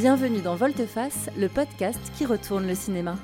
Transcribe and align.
Bienvenue 0.00 0.40
dans 0.40 0.56
Volteface, 0.56 1.28
le 1.36 1.50
podcast 1.50 2.00
qui 2.16 2.24
retourne 2.24 2.66
le 2.66 2.74
cinéma. 2.74 3.16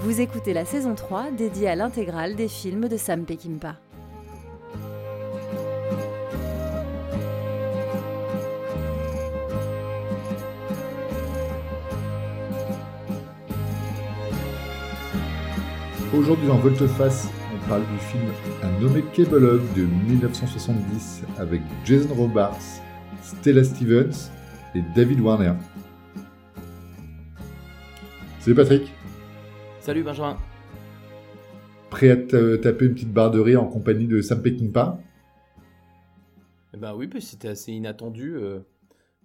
Vous 0.00 0.20
écoutez 0.20 0.52
la 0.52 0.64
saison 0.64 0.96
3 0.96 1.30
dédiée 1.30 1.68
à 1.68 1.76
l'intégrale 1.76 2.34
des 2.34 2.48
films 2.48 2.88
de 2.88 2.96
Sam 2.96 3.24
Peckinpah. 3.24 3.83
Aujourd'hui 16.16 16.46
dans 16.46 16.58
Volteface, 16.58 17.28
on 17.52 17.68
parle 17.68 17.82
du 17.82 17.98
film 17.98 18.22
Un 18.62 18.78
nommé 18.78 19.02
Kebelog 19.12 19.60
de 19.74 19.82
1970 19.82 21.24
avec 21.38 21.60
Jason 21.84 22.14
Robards, 22.14 22.60
Stella 23.20 23.64
Stevens 23.64 24.30
et 24.76 24.82
David 24.94 25.18
Warner. 25.18 25.54
Salut 28.38 28.54
Patrick. 28.54 28.92
Salut 29.80 30.04
Benjamin. 30.04 30.38
Prêt 31.90 32.10
à 32.10 32.16
taper 32.16 32.84
une 32.84 32.94
petite 32.94 33.12
barre 33.12 33.32
de 33.32 33.40
rire 33.40 33.60
en 33.60 33.66
compagnie 33.66 34.06
de 34.06 34.20
Sam 34.20 34.40
Peckinpah? 34.40 35.00
Eh 36.74 36.76
ben 36.76 36.94
oui, 36.94 37.10
c'était 37.20 37.48
assez 37.48 37.72
inattendu 37.72 38.36
euh, 38.36 38.60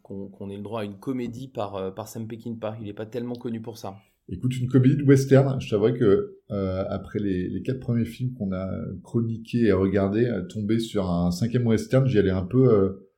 qu'on 0.01 0.49
ait 0.49 0.57
le 0.57 0.63
droit 0.63 0.81
à 0.81 0.85
une 0.85 0.97
comédie 0.97 1.49
par, 1.49 1.75
euh, 1.75 1.91
par 1.91 2.07
Sam 2.07 2.27
Peckinpah. 2.27 2.77
Il 2.79 2.87
n'est 2.87 2.93
pas 2.93 3.05
tellement 3.05 3.35
connu 3.35 3.61
pour 3.61 3.77
ça. 3.77 3.99
Écoute, 4.31 4.55
une 4.59 4.67
comédie 4.67 4.95
de 4.95 5.03
western, 5.03 5.59
je 5.59 5.71
t'avoue 5.71 5.91
que 5.93 6.37
euh, 6.51 6.85
après 6.87 7.17
les, 7.17 7.63
quatre 7.63 7.79
premiers 7.79 8.05
films 8.05 8.33
qu'on 8.33 8.51
a 8.51 8.69
chroniqués 9.01 9.65
et 9.65 9.71
regardés, 9.71 10.25
euh, 10.25 10.43
tomber 10.43 10.77
sur 10.77 11.09
un 11.09 11.31
cinquième 11.31 11.65
western, 11.65 12.07
j'y 12.07 12.19
allais 12.19 12.29
un 12.29 12.45
peu, 12.45 12.71
euh, 12.71 13.09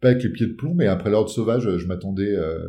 pas 0.00 0.10
avec 0.10 0.22
les 0.22 0.30
pieds 0.30 0.46
de 0.46 0.52
plomb, 0.52 0.74
mais 0.74 0.86
après 0.86 1.10
l'ordre 1.10 1.28
sauvage, 1.28 1.76
je 1.76 1.86
m'attendais 1.88 2.36
euh, 2.36 2.68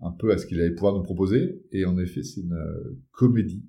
un 0.00 0.12
peu 0.12 0.30
à 0.30 0.38
ce 0.38 0.46
qu'il 0.46 0.60
allait 0.60 0.70
pouvoir 0.70 0.94
nous 0.94 1.02
proposer. 1.02 1.64
Et 1.72 1.84
en 1.84 1.98
effet, 1.98 2.22
c'est 2.22 2.42
une 2.42 2.52
euh, 2.52 2.96
comédie, 3.10 3.64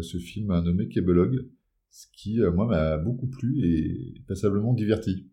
ce 0.00 0.16
film 0.16 0.48
nommé 0.62 0.88
Kebelog, 0.88 1.46
ce 1.90 2.06
qui, 2.14 2.40
moi, 2.40 2.66
m'a 2.66 2.96
beaucoup 2.96 3.26
plu 3.26 3.62
et 3.62 4.22
passablement 4.26 4.72
diverti. 4.72 5.28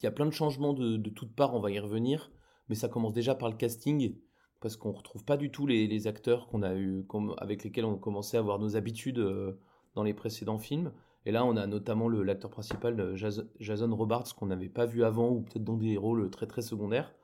Il 0.00 0.04
y 0.04 0.06
a 0.06 0.12
plein 0.12 0.26
de 0.26 0.32
changements 0.32 0.74
de, 0.74 0.98
de 0.98 1.10
toutes 1.10 1.34
parts, 1.34 1.54
on 1.54 1.60
va 1.60 1.70
y 1.70 1.78
revenir, 1.78 2.30
mais 2.68 2.74
ça 2.74 2.88
commence 2.88 3.14
déjà 3.14 3.34
par 3.34 3.48
le 3.48 3.56
casting 3.56 4.14
parce 4.60 4.76
qu'on 4.76 4.92
retrouve 4.92 5.24
pas 5.24 5.36
du 5.36 5.50
tout 5.50 5.66
les, 5.66 6.06
acteurs 6.06 6.48
qu'on 6.48 6.62
a 6.62 6.74
eu, 6.74 7.04
avec 7.38 7.64
lesquels 7.64 7.84
on 7.84 7.96
commençait 7.96 8.36
à 8.36 8.40
avoir 8.40 8.58
nos 8.58 8.76
habitudes 8.76 9.18
euh, 9.18 9.52
dans 9.94 10.02
les 10.02 10.14
précédents 10.14 10.58
films. 10.58 10.92
Et 11.26 11.32
là, 11.32 11.44
on 11.44 11.56
a 11.56 11.66
notamment 11.66 12.08
l'acteur 12.08 12.50
principal, 12.50 12.98
euh, 13.00 13.16
Jason 13.60 13.94
Robards, 13.94 14.34
qu'on 14.34 14.46
n'avait 14.46 14.68
pas 14.68 14.86
vu 14.86 15.04
avant, 15.04 15.30
ou 15.30 15.42
peut-être 15.42 15.64
dans 15.64 15.76
des 15.76 15.96
rôles 15.96 16.30
très 16.30 16.46
très 16.46 16.62
secondaires. 16.62 17.14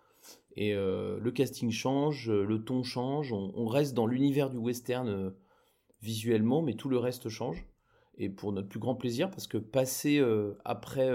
Et 0.57 0.75
euh, 0.75 1.19
le 1.19 1.31
casting 1.33 1.71
change, 1.71 2.31
le 2.31 2.65
ton 2.65 2.83
change, 2.83 3.33
on, 3.33 3.67
reste 3.67 3.95
dans 3.95 4.07
l'univers 4.07 4.51
du 4.51 4.57
western 4.57 5.35
visuellement, 6.01 6.63
mais 6.63 6.75
tout 6.75 6.89
le 6.89 6.99
reste 6.99 7.29
change. 7.29 7.67
Et 8.17 8.29
pour 8.29 8.53
notre 8.53 8.69
plus 8.69 8.79
grand 8.79 8.95
plaisir, 8.95 9.31
parce 9.31 9.49
que 9.49 9.59
passer 9.59 10.23
après 10.65 11.11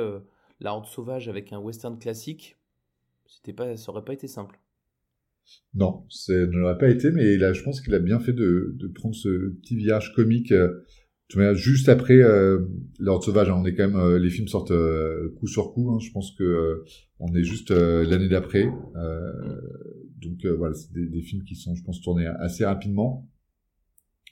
La 0.60 0.74
Horde 0.74 0.86
Sauvage 0.86 1.30
avec 1.30 1.54
un 1.54 1.60
western 1.60 1.98
classique, 1.98 2.58
ça 3.26 3.92
aurait 3.92 4.04
pas 4.04 4.14
été 4.14 4.28
simple. 4.28 4.60
Non, 5.76 6.06
ça 6.10 6.34
ne 6.34 6.46
l'aurait 6.46 6.78
pas 6.78 6.90
été, 6.90 7.12
mais 7.12 7.38
là, 7.38 7.54
je 7.54 7.64
pense 7.64 7.82
qu'il 7.82 7.94
a 7.94 8.00
bien 8.00 8.20
fait 8.20 8.34
de, 8.34 8.76
de, 8.76 8.88
prendre 8.88 9.16
ce 9.16 9.54
petit 9.62 9.76
virage 9.76 10.14
comique. 10.16 10.52
Euh, 10.52 10.84
juste 11.54 11.90
après 11.90 12.18
euh, 12.18 12.60
L'Ordre 13.00 13.24
Sauvage, 13.24 13.50
hein, 13.50 13.58
on 13.62 13.66
est 13.66 13.76
quand 13.76 13.88
même, 13.88 14.00
euh, 14.00 14.18
les 14.18 14.30
films 14.30 14.48
sortent 14.48 14.72
euh, 14.72 15.30
coup 15.40 15.48
sur 15.48 15.74
coup. 15.74 15.92
Hein, 15.92 16.00
je 16.00 16.12
pense 16.12 16.32
que 16.38 16.84
on 17.20 17.34
est 17.36 17.44
juste 17.44 17.72
l'année 17.72 18.30
d'après. 18.30 18.66
donc 20.18 20.46
voilà, 20.46 20.74
c'est 20.74 20.92
des, 20.92 21.06
des, 21.06 21.22
films 21.22 21.44
qui 21.44 21.56
sont, 21.56 21.76
je 21.76 21.84
pense, 21.84 22.02
tournés 22.02 22.26
assez 22.26 22.66
rapidement. 22.66 23.30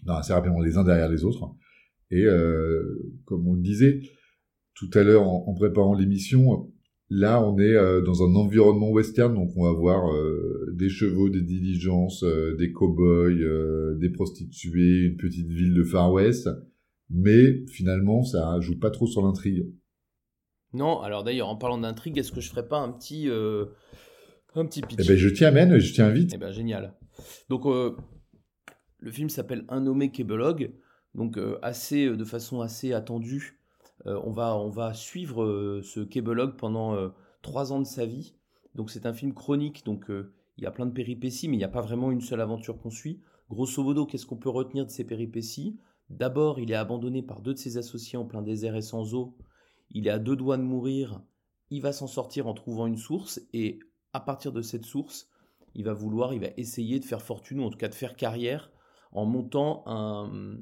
Non, 0.05 0.13
assez 0.13 0.33
rapidement, 0.33 0.59
les 0.59 0.77
uns 0.77 0.83
derrière 0.83 1.09
les 1.09 1.23
autres. 1.23 1.53
Et 2.09 2.25
comme 3.25 3.47
on 3.47 3.53
le 3.53 3.61
disait 3.61 4.01
tout 4.73 4.89
à 4.93 5.03
l'heure 5.03 5.27
en, 5.27 5.45
en 5.47 5.53
préparant 5.53 5.93
l'émission, 5.93 6.71
Là, 7.09 7.41
on 7.41 7.57
est 7.57 7.73
euh, 7.73 8.01
dans 8.01 8.21
un 8.21 8.35
environnement 8.35 8.89
western, 8.89 9.33
donc 9.33 9.51
on 9.55 9.63
va 9.63 9.71
voir 9.71 10.13
euh, 10.13 10.73
des 10.73 10.89
chevaux, 10.89 11.29
des 11.29 11.41
diligences, 11.41 12.23
euh, 12.23 12.55
des 12.57 12.73
cow-boys, 12.73 13.95
des 13.97 14.09
prostituées, 14.09 15.05
une 15.05 15.15
petite 15.15 15.47
ville 15.47 15.73
de 15.73 15.83
Far 15.83 16.11
West. 16.11 16.49
Mais 17.09 17.65
finalement, 17.67 18.23
ça 18.23 18.59
joue 18.59 18.77
pas 18.77 18.91
trop 18.91 19.07
sur 19.07 19.21
l'intrigue. 19.21 19.71
Non, 20.73 20.99
alors 20.99 21.23
d'ailleurs, 21.23 21.47
en 21.47 21.55
parlant 21.55 21.77
d'intrigue, 21.77 22.17
est-ce 22.17 22.33
que 22.33 22.41
je 22.41 22.49
ferais 22.49 22.67
pas 22.67 22.79
un 22.79 22.91
petit, 22.91 23.29
un 23.29 24.65
petit 24.65 24.81
pitch? 24.81 24.99
Eh 25.01 25.07
ben, 25.07 25.15
je 25.15 25.29
t'y 25.29 25.45
amène, 25.45 25.77
je 25.79 25.93
t'y 25.93 26.01
invite. 26.01 26.33
Eh 26.35 26.37
ben, 26.37 26.51
génial. 26.51 26.93
Donc, 27.47 27.63
le 27.65 29.11
film 29.11 29.29
s'appelle 29.29 29.63
Un 29.69 29.79
nommé 29.79 30.11
Kebelog, 30.11 30.73
donc 31.15 31.39
assez, 31.61 32.09
de 32.09 32.25
façon 32.25 32.59
assez 32.59 32.91
attendue 32.91 33.56
euh, 33.56 33.56
on, 34.07 34.31
va, 34.31 34.55
on 34.57 34.69
va 34.69 34.93
suivre 34.93 35.43
euh, 35.43 35.81
ce 35.83 35.99
Kebelog 35.99 36.55
pendant 36.55 36.95
euh, 36.95 37.09
trois 37.41 37.73
ans 37.73 37.79
de 37.79 37.85
sa 37.85 38.05
vie. 38.05 38.35
Donc 38.75 38.89
c'est 38.91 39.05
un 39.05 39.13
film 39.13 39.33
chronique, 39.33 39.85
donc 39.85 40.05
il 40.09 40.63
y 40.63 40.67
a 40.67 40.71
plein 40.71 40.85
de 40.85 40.91
péripéties, 40.91 41.47
mais 41.47 41.55
il 41.55 41.59
n'y 41.59 41.63
a 41.63 41.69
pas 41.69 41.81
vraiment 41.81 42.11
une 42.11 42.21
seule 42.21 42.41
aventure 42.41 42.77
qu'on 42.77 42.91
suit. 42.91 43.21
Grosso 43.49 43.81
modo, 43.83 44.05
qu'est-ce 44.05 44.27
qu'on 44.27 44.37
peut 44.37 44.49
retenir 44.49 44.85
de 44.85 44.91
ces 44.91 45.03
péripéties? 45.03 45.79
D'abord, 46.09 46.59
il 46.59 46.71
est 46.71 46.75
abandonné 46.75 47.23
par 47.23 47.41
deux 47.41 47.53
de 47.53 47.59
ses 47.59 47.77
associés 47.77 48.17
en 48.17 48.25
plein 48.25 48.43
désert 48.43 48.75
et 48.75 48.81
sans 48.81 49.15
eau. 49.15 49.35
Il 49.89 50.07
est 50.07 50.11
à 50.11 50.19
deux 50.19 50.35
doigts 50.35 50.57
de 50.57 50.63
mourir. 50.63 51.21
Il 51.71 51.81
va 51.81 51.91
s'en 51.91 52.07
sortir 52.07 52.47
en 52.47 52.53
trouvant 52.53 52.85
une 52.85 52.97
source 52.97 53.41
et 53.51 53.79
à 54.13 54.19
partir 54.19 54.51
de 54.51 54.61
cette 54.61 54.85
source, 54.85 55.29
il 55.73 55.83
va 55.83 55.93
vouloir, 55.93 56.33
il 56.33 56.41
va 56.41 56.47
essayer 56.57 56.99
de 56.99 57.05
faire 57.05 57.21
fortune 57.21 57.59
ou 57.59 57.63
en 57.63 57.69
tout 57.69 57.77
cas 57.77 57.89
de 57.89 57.95
faire 57.95 58.15
carrière 58.15 58.71
en 59.11 59.25
montant 59.25 59.83
un, 59.85 60.57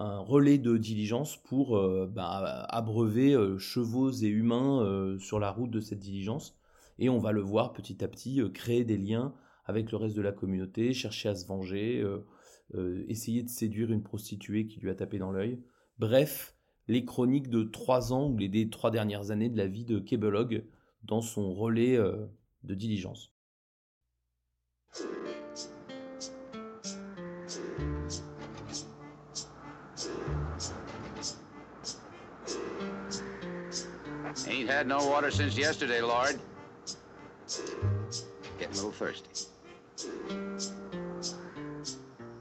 un 0.00 0.18
relais 0.18 0.56
de 0.56 0.78
diligence 0.78 1.36
pour 1.36 1.76
euh, 1.76 2.10
bah, 2.10 2.64
abreuver 2.70 3.34
euh, 3.34 3.58
chevaux 3.58 4.10
et 4.10 4.28
humains 4.28 4.82
euh, 4.82 5.18
sur 5.18 5.38
la 5.38 5.50
route 5.50 5.70
de 5.70 5.80
cette 5.80 5.98
diligence. 5.98 6.56
Et 6.98 7.10
on 7.10 7.18
va 7.18 7.32
le 7.32 7.42
voir 7.42 7.74
petit 7.74 8.02
à 8.02 8.08
petit 8.08 8.40
créer 8.52 8.84
des 8.84 8.96
liens 8.96 9.34
avec 9.66 9.92
le 9.92 9.98
reste 9.98 10.16
de 10.16 10.22
la 10.22 10.32
communauté, 10.32 10.92
chercher 10.92 11.28
à 11.28 11.34
se 11.34 11.46
venger, 11.46 12.04
essayer 13.08 13.42
de 13.42 13.48
séduire 13.48 13.90
une 13.90 14.02
prostituée 14.02 14.66
qui 14.66 14.80
lui 14.80 14.90
a 14.90 14.94
tapé 14.94 15.18
dans 15.18 15.32
l'œil. 15.32 15.62
Bref, 15.98 16.54
les 16.88 17.06
chroniques 17.06 17.48
de 17.48 17.62
trois 17.62 18.12
ans 18.12 18.28
ou 18.28 18.36
les 18.36 18.68
trois 18.68 18.90
dernières 18.90 19.30
années 19.30 19.48
de 19.48 19.56
la 19.56 19.66
vie 19.66 19.86
de 19.86 19.98
Kebelog 19.98 20.64
dans 21.04 21.22
son 21.22 21.54
relais 21.54 21.96
de 21.96 22.74
diligence. 22.74 23.32
Ain't 34.60 34.68
had 34.68 34.86
no 34.86 35.02
water 35.06 35.30
since 35.30 35.56
yesterday, 35.56 36.02
Lord. 36.02 36.38
Getting 38.58 38.74
a 38.74 38.76
little 38.76 38.92
thirsty. 38.92 39.30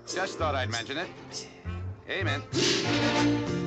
Just 0.05 0.37
thought 0.37 0.53
I'd 0.53 0.69
mention 0.69 0.97
it. 0.97 1.07
Amen. 2.09 3.58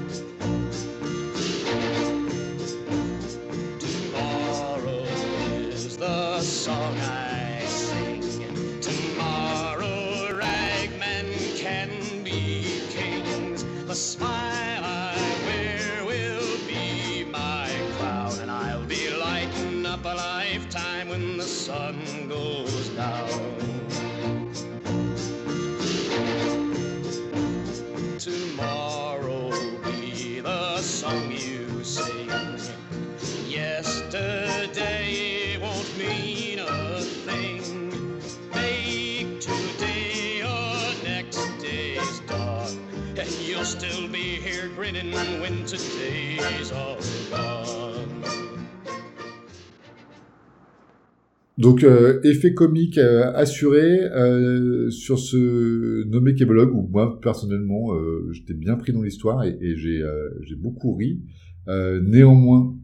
Donc 51.63 51.85
euh, 51.85 52.21
effet 52.25 52.55
comique 52.55 52.99
euh, 52.99 53.31
assuré 53.35 54.01
euh, 54.01 54.91
sur 54.91 55.21
ce 55.21 56.03
nommé 56.09 56.35
Kebelog 56.35 56.75
où 56.75 56.89
moi 56.89 57.21
personnellement 57.21 57.91
j'étais 58.33 58.55
bien 58.55 58.77
pris 58.77 58.93
dans 58.93 59.03
l'histoire 59.03 59.45
et, 59.45 59.57
et 59.61 59.77
j'ai 59.77 60.57
beaucoup 60.57 60.95
ri. 60.95 61.23
Néanmoins, 61.69 62.77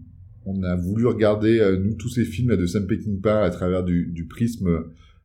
on 0.44 0.62
a 0.62 0.76
voulu 0.76 1.06
regarder 1.06 1.76
nous 1.82 1.94
tous 1.94 2.08
ces 2.08 2.24
films 2.24 2.56
de 2.56 2.66
Sam 2.66 2.86
Peckinpah 2.86 3.42
à 3.42 3.50
travers 3.50 3.82
du, 3.82 4.26
prisme 4.30 4.84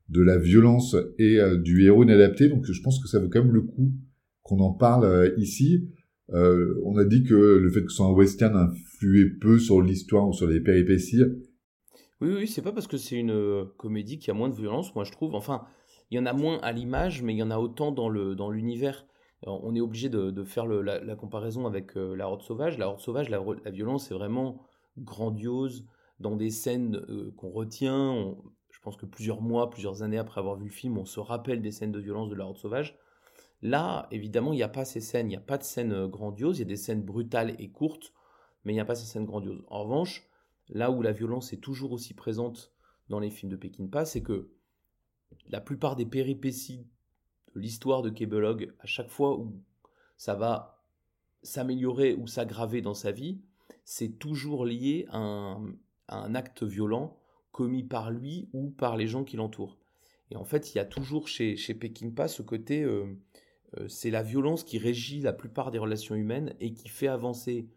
de 0.09 0.21
la 0.21 0.39
violence 0.39 0.95
et 1.19 1.37
du 1.63 1.83
héros 1.83 2.03
inadapté. 2.03 2.49
Donc 2.49 2.65
je 2.65 2.81
pense 2.81 2.99
que 2.99 3.07
ça 3.07 3.19
vaut 3.19 3.29
quand 3.29 3.43
même 3.43 3.53
le 3.53 3.61
coup 3.61 3.93
qu'on 4.41 4.59
en 4.59 4.73
parle 4.73 5.31
ici. 5.37 5.89
Euh, 6.31 6.81
on 6.85 6.97
a 6.97 7.03
dit 7.03 7.23
que 7.23 7.33
le 7.33 7.69
fait 7.69 7.83
que 7.83 7.89
ce 7.89 7.97
soit 7.97 8.05
un 8.05 8.11
western 8.11 8.55
influait 8.55 9.29
peu 9.29 9.59
sur 9.59 9.81
l'histoire 9.81 10.27
ou 10.27 10.33
sur 10.33 10.47
les 10.47 10.61
péripéties. 10.61 11.23
Oui, 12.21 12.33
oui, 12.33 12.47
c'est 12.47 12.61
pas 12.61 12.71
parce 12.71 12.87
que 12.87 12.97
c'est 12.97 13.17
une 13.17 13.31
euh, 13.31 13.65
comédie 13.77 14.17
qu'il 14.17 14.29
y 14.29 14.31
a 14.31 14.33
moins 14.33 14.49
de 14.49 14.55
violence, 14.55 14.95
moi 14.95 15.03
je 15.03 15.11
trouve. 15.11 15.35
Enfin, 15.35 15.65
il 16.09 16.15
y 16.15 16.19
en 16.19 16.25
a 16.25 16.33
moins 16.33 16.59
à 16.59 16.71
l'image, 16.71 17.21
mais 17.21 17.33
il 17.33 17.37
y 17.37 17.43
en 17.43 17.51
a 17.51 17.57
autant 17.57 17.91
dans 17.91 18.07
le 18.07 18.35
dans 18.35 18.49
l'univers. 18.49 19.05
On 19.45 19.75
est 19.75 19.81
obligé 19.81 20.07
de, 20.07 20.43
faire 20.45 20.65
la, 20.65 21.15
comparaison 21.17 21.67
avec 21.67 21.97
euh, 21.97 22.15
La 22.15 22.29
Horde 22.29 22.43
Sauvage. 22.43 22.77
La 22.77 22.87
Horde 22.87 23.01
Sauvage, 23.01 23.29
la, 23.29 23.41
violence 23.71 24.09
est 24.09 24.13
vraiment 24.13 24.61
grandiose 24.97 25.85
dans 26.21 26.37
des 26.37 26.49
scènes 26.49 27.01
qu'on 27.35 27.49
retient. 27.49 28.37
Je 28.69 28.79
pense 28.79 28.95
que 28.95 29.05
plusieurs 29.05 29.41
mois, 29.41 29.69
plusieurs 29.69 30.01
années 30.01 30.17
après 30.17 30.39
avoir 30.39 30.55
vu 30.55 30.67
le 30.67 30.71
film, 30.71 30.97
on 30.97 31.03
se 31.03 31.19
rappelle 31.19 31.61
des 31.61 31.71
scènes 31.71 31.91
de 31.91 31.99
violence 31.99 32.29
de 32.29 32.35
La 32.35 32.45
Horde 32.45 32.57
Sauvage. 32.57 32.97
Là, 33.63 34.09
évidemment, 34.11 34.51
il 34.51 34.57
n'y 34.57 34.63
a 34.63 34.67
pas 34.67 34.83
ces 34.83 34.99
scènes, 34.99 35.27
il 35.27 35.29
n'y 35.29 35.37
a 35.37 35.39
pas 35.39 35.57
de 35.57 35.63
scènes 35.63 35.93
euh, 35.93 36.07
grandioses, 36.09 36.57
il 36.57 36.63
y 36.63 36.65
a 36.65 36.67
des 36.67 36.75
scènes 36.75 37.01
brutales 37.01 37.55
et 37.59 37.71
courtes, 37.71 38.11
mais 38.63 38.73
il 38.73 38.75
n'y 38.75 38.81
a 38.81 38.85
pas 38.85 38.93
ces 38.93 39.05
scènes 39.05 39.25
grandioses. 39.25 39.63
En 39.69 39.85
revanche, 39.85 40.27
là 40.67 40.91
où 40.91 41.01
la 41.01 41.13
violence 41.13 41.53
est 41.53 41.61
toujours 41.61 41.93
aussi 41.93 42.13
présente 42.13 42.73
dans 43.07 43.19
les 43.19 43.29
films 43.29 43.49
de 43.49 43.55
Peckinpah, 43.55 44.03
c'est 44.03 44.21
que 44.21 44.49
la 45.47 45.61
plupart 45.61 45.95
des 45.95 46.05
péripéties 46.05 46.85
de 47.55 47.61
l'histoire 47.61 48.01
de 48.01 48.09
Kebelog, 48.09 48.73
à 48.79 48.85
chaque 48.85 49.09
fois 49.09 49.39
où 49.39 49.53
ça 50.17 50.35
va 50.35 50.83
s'améliorer 51.41 52.15
ou 52.15 52.27
s'aggraver 52.27 52.81
dans 52.81 52.93
sa 52.93 53.13
vie, 53.13 53.39
c'est 53.85 54.19
toujours 54.19 54.65
lié 54.65 55.05
à 55.09 55.19
un, 56.09 56.35
acte 56.35 56.63
violent 56.63 57.17
commis 57.53 57.83
par 57.83 58.11
lui 58.11 58.49
ou 58.51 58.71
par 58.71 58.97
les 58.97 59.07
gens 59.07 59.23
qui 59.23 59.37
l'entourent. 59.37 59.77
Et 60.31 60.35
en 60.35 60.43
fait, 60.43 60.73
il 60.73 60.77
y 60.77 60.81
a 60.81 60.85
toujours 60.85 61.29
chez, 61.29 61.55
chez 61.55 61.73
Peckinpah 61.73 62.27
ce 62.27 62.41
côté, 62.41 62.83
euh, 62.83 63.05
c'est 63.87 64.11
la 64.11 64.23
violence 64.23 64.63
qui 64.63 64.77
régit 64.77 65.21
la 65.21 65.33
plupart 65.33 65.71
des 65.71 65.79
relations 65.79 66.15
humaines 66.15 66.53
et 66.59 66.73
qui 66.73 66.89
fait 66.89 67.07
avancer 67.07 67.67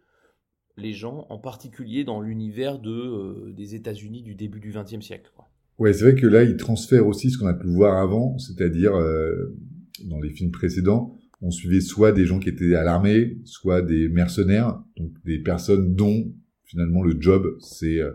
les 0.77 0.93
gens, 0.93 1.27
en 1.31 1.39
particulier 1.39 2.05
dans 2.05 2.21
l'univers 2.21 2.79
euh, 2.85 3.53
des 3.57 3.75
États-Unis 3.75 4.23
du 4.23 4.35
début 4.35 4.61
du 4.61 4.73
XXe 4.73 5.05
siècle. 5.05 5.31
Quoi. 5.35 5.49
Ouais, 5.79 5.93
c'est 5.93 6.05
vrai 6.11 6.15
que 6.15 6.27
là, 6.27 6.43
il 6.43 6.57
transfère 6.57 7.07
aussi 7.07 7.31
ce 7.31 7.39
qu'on 7.39 7.47
a 7.47 7.55
pu 7.55 7.67
voir 7.67 7.97
avant, 7.97 8.39
c'est-à-dire 8.39 8.95
euh, 8.95 9.57
dans 10.05 10.21
les 10.21 10.31
films 10.31 10.51
précédents, 10.51 11.17
on 11.43 11.51
suivait 11.51 11.81
soit 11.81 12.13
des 12.13 12.25
gens 12.25 12.39
qui 12.39 12.49
étaient 12.49 12.75
à 12.75 12.83
l'armée, 12.83 13.39
soit 13.45 13.83
des 13.83 14.09
mercenaires, 14.09 14.83
donc 14.97 15.13
des 15.25 15.39
personnes 15.39 15.95
dont 15.95 16.33
finalement 16.65 17.03
le 17.03 17.17
job 17.21 17.57
c'est, 17.61 18.01
euh, 18.01 18.13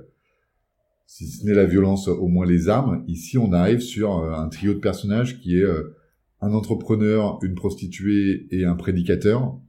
si 1.06 1.28
ce 1.28 1.46
n'est 1.46 1.54
la 1.54 1.66
violence, 1.66 2.08
au 2.08 2.28
moins 2.28 2.46
les 2.46 2.70
armes. 2.70 3.04
Ici, 3.08 3.38
on 3.38 3.52
arrive 3.54 3.80
sur 3.80 4.20
euh, 4.20 4.34
un 4.34 4.48
trio 4.50 4.74
de 4.74 4.80
personnages 4.80 5.40
qui 5.40 5.58
est 5.58 5.64
euh, 5.64 5.96
un 6.42 6.54
entrepreneur, 6.54 7.40
une 7.44 7.56
prostituée 7.56 8.48
et 8.52 8.66
un 8.66 8.76
prédicateur, 8.76 9.60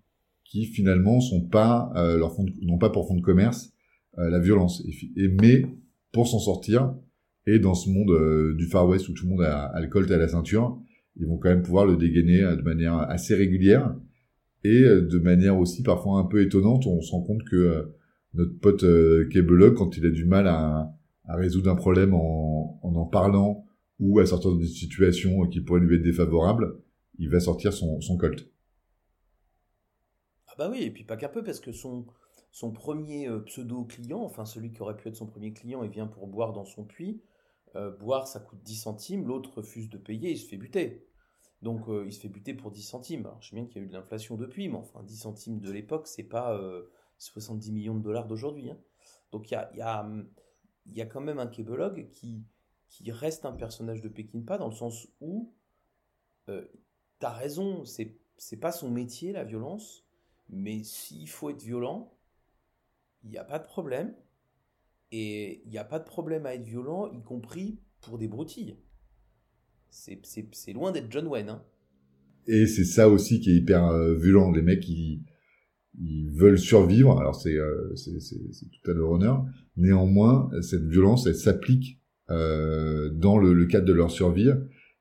qui 0.44 0.66
finalement 0.66 1.20
sont 1.20 1.46
pas 1.48 1.92
euh, 1.96 2.18
leur 2.18 2.34
fond 2.34 2.46
n'ont 2.62 2.78
pas 2.78 2.90
pour 2.90 3.06
fond 3.08 3.16
de 3.16 3.22
commerce 3.22 3.72
euh, 4.18 4.28
la 4.28 4.38
violence, 4.38 4.82
et, 5.16 5.28
mais 5.28 5.64
pour 6.12 6.28
s'en 6.28 6.38
sortir, 6.38 6.94
et 7.46 7.58
dans 7.58 7.74
ce 7.74 7.88
monde 7.88 8.10
euh, 8.10 8.54
du 8.54 8.66
Far 8.66 8.86
West 8.86 9.08
où 9.08 9.12
tout 9.12 9.24
le 9.24 9.30
monde 9.30 9.42
a, 9.42 9.64
a 9.64 9.80
le 9.80 9.88
colt 9.88 10.10
à 10.10 10.18
la 10.18 10.28
ceinture, 10.28 10.78
ils 11.16 11.26
vont 11.26 11.38
quand 11.38 11.48
même 11.48 11.62
pouvoir 11.62 11.86
le 11.86 11.96
dégainer 11.96 12.42
euh, 12.42 12.56
de 12.56 12.62
manière 12.62 12.94
assez 12.94 13.34
régulière 13.34 13.94
et 14.64 14.82
euh, 14.82 15.02
de 15.02 15.18
manière 15.18 15.58
aussi 15.58 15.82
parfois 15.82 16.18
un 16.18 16.24
peu 16.24 16.42
étonnante. 16.42 16.86
On 16.86 17.00
se 17.00 17.12
rend 17.12 17.22
compte 17.22 17.44
que 17.44 17.92
notre 18.34 18.58
pote 18.60 18.84
euh, 18.84 19.28
quand 19.76 19.96
il 19.96 20.06
a 20.06 20.10
du 20.10 20.24
mal 20.24 20.46
à, 20.46 20.92
à 21.24 21.36
résoudre 21.36 21.70
un 21.70 21.74
problème 21.74 22.14
en, 22.14 22.78
en 22.82 22.94
en 22.94 23.06
parlant 23.06 23.64
ou 24.02 24.18
à 24.18 24.26
sortir 24.26 24.52
d'une 24.56 24.66
situation 24.66 25.46
qui 25.46 25.60
pourrait 25.60 25.80
lui 25.80 25.96
être 25.96 26.02
défavorable, 26.02 26.82
il 27.18 27.30
va 27.30 27.40
sortir 27.40 27.72
son, 27.72 28.00
son 28.00 28.16
colt. 28.16 28.50
Ah 30.48 30.54
bah 30.58 30.68
oui, 30.70 30.82
et 30.82 30.90
puis 30.90 31.04
pas 31.04 31.16
qu'un 31.16 31.28
peu, 31.28 31.42
parce 31.42 31.60
que 31.60 31.72
son, 31.72 32.06
son 32.50 32.72
premier 32.72 33.28
euh, 33.28 33.40
pseudo-client, 33.40 34.20
enfin 34.20 34.44
celui 34.44 34.72
qui 34.72 34.82
aurait 34.82 34.96
pu 34.96 35.08
être 35.08 35.16
son 35.16 35.26
premier 35.26 35.52
client, 35.52 35.82
il 35.82 35.90
vient 35.90 36.06
pour 36.06 36.26
boire 36.26 36.52
dans 36.52 36.64
son 36.64 36.84
puits. 36.84 37.22
Euh, 37.76 37.90
boire, 37.90 38.28
ça 38.28 38.40
coûte 38.40 38.60
10 38.62 38.76
centimes, 38.76 39.26
l'autre 39.26 39.58
refuse 39.58 39.88
de 39.88 39.98
payer, 39.98 40.30
il 40.32 40.38
se 40.38 40.46
fait 40.46 40.56
buter. 40.58 41.06
Donc 41.62 41.88
euh, 41.88 42.04
il 42.06 42.12
se 42.12 42.20
fait 42.20 42.28
buter 42.28 42.54
pour 42.54 42.70
10 42.70 42.82
centimes. 42.82 43.26
Alors 43.26 43.40
je 43.40 43.50
sais 43.50 43.56
bien 43.56 43.66
qu'il 43.66 43.76
y 43.78 43.80
a 43.80 43.84
eu 43.84 43.88
de 43.88 43.94
l'inflation 43.94 44.36
depuis, 44.36 44.68
mais 44.68 44.76
enfin 44.76 45.02
10 45.04 45.16
centimes 45.16 45.60
de 45.60 45.70
l'époque, 45.70 46.06
c'est 46.08 46.24
pas 46.24 46.54
euh, 46.58 46.90
70 47.18 47.72
millions 47.72 47.96
de 47.96 48.02
dollars 48.02 48.26
d'aujourd'hui. 48.26 48.70
hein. 48.70 48.78
Donc 49.32 49.50
il 49.50 49.54
y 49.54 49.56
a, 49.56 49.70
y, 49.76 49.80
a, 49.80 50.02
hum, 50.02 50.28
y 50.92 51.00
a 51.00 51.06
quand 51.06 51.20
même 51.20 51.38
un 51.38 51.46
kébologue 51.46 52.08
qui, 52.10 52.44
qui 52.92 53.10
reste 53.10 53.46
un 53.46 53.52
personnage 53.52 54.02
de 54.02 54.08
Peckinpah 54.08 54.58
dans 54.58 54.68
le 54.68 54.74
sens 54.74 55.08
où 55.22 55.54
euh, 56.50 56.64
t'as 57.18 57.32
raison, 57.32 57.84
c'est 57.86 58.18
c'est 58.36 58.58
pas 58.58 58.72
son 58.72 58.90
métier 58.90 59.32
la 59.32 59.44
violence, 59.44 60.04
mais 60.50 60.82
s'il 60.82 61.28
faut 61.28 61.48
être 61.48 61.62
violent, 61.62 62.12
il 63.24 63.30
n'y 63.30 63.38
a 63.38 63.44
pas 63.44 63.58
de 63.58 63.64
problème. 63.64 64.14
Et 65.10 65.62
il 65.64 65.70
n'y 65.70 65.78
a 65.78 65.84
pas 65.84 66.00
de 66.00 66.04
problème 66.04 66.44
à 66.46 66.54
être 66.54 66.64
violent, 66.64 67.10
y 67.12 67.22
compris 67.22 67.78
pour 68.00 68.18
des 68.18 68.28
broutilles. 68.28 68.76
C'est- 69.90 70.72
loin 70.72 70.90
d'être 70.90 71.10
John 71.10 71.26
Wayne. 71.26 71.50
Hein. 71.50 71.64
Et 72.46 72.66
c'est 72.66 72.84
ça 72.84 73.08
aussi 73.08 73.40
qui 73.40 73.50
est 73.50 73.56
hyper 73.56 73.86
euh, 73.86 74.14
violent. 74.16 74.50
Les 74.50 74.62
mecs, 74.62 74.88
ils, 74.88 75.22
ils 75.98 76.30
veulent 76.30 76.58
survivre. 76.58 77.18
Alors 77.18 77.36
c'est 77.36 77.56
euh, 77.56 77.94
tout 77.94 78.90
à 78.90 78.94
leur 78.94 79.10
honneur. 79.10 79.46
Néanmoins, 79.76 80.50
cette 80.62 80.84
violence, 80.84 81.26
elle 81.26 81.36
s'applique 81.36 82.01
dans 83.10 83.38
le, 83.38 83.52
le 83.52 83.66
cadre 83.66 83.86
de 83.86 83.92
leur 83.92 84.10
survie. 84.10 84.50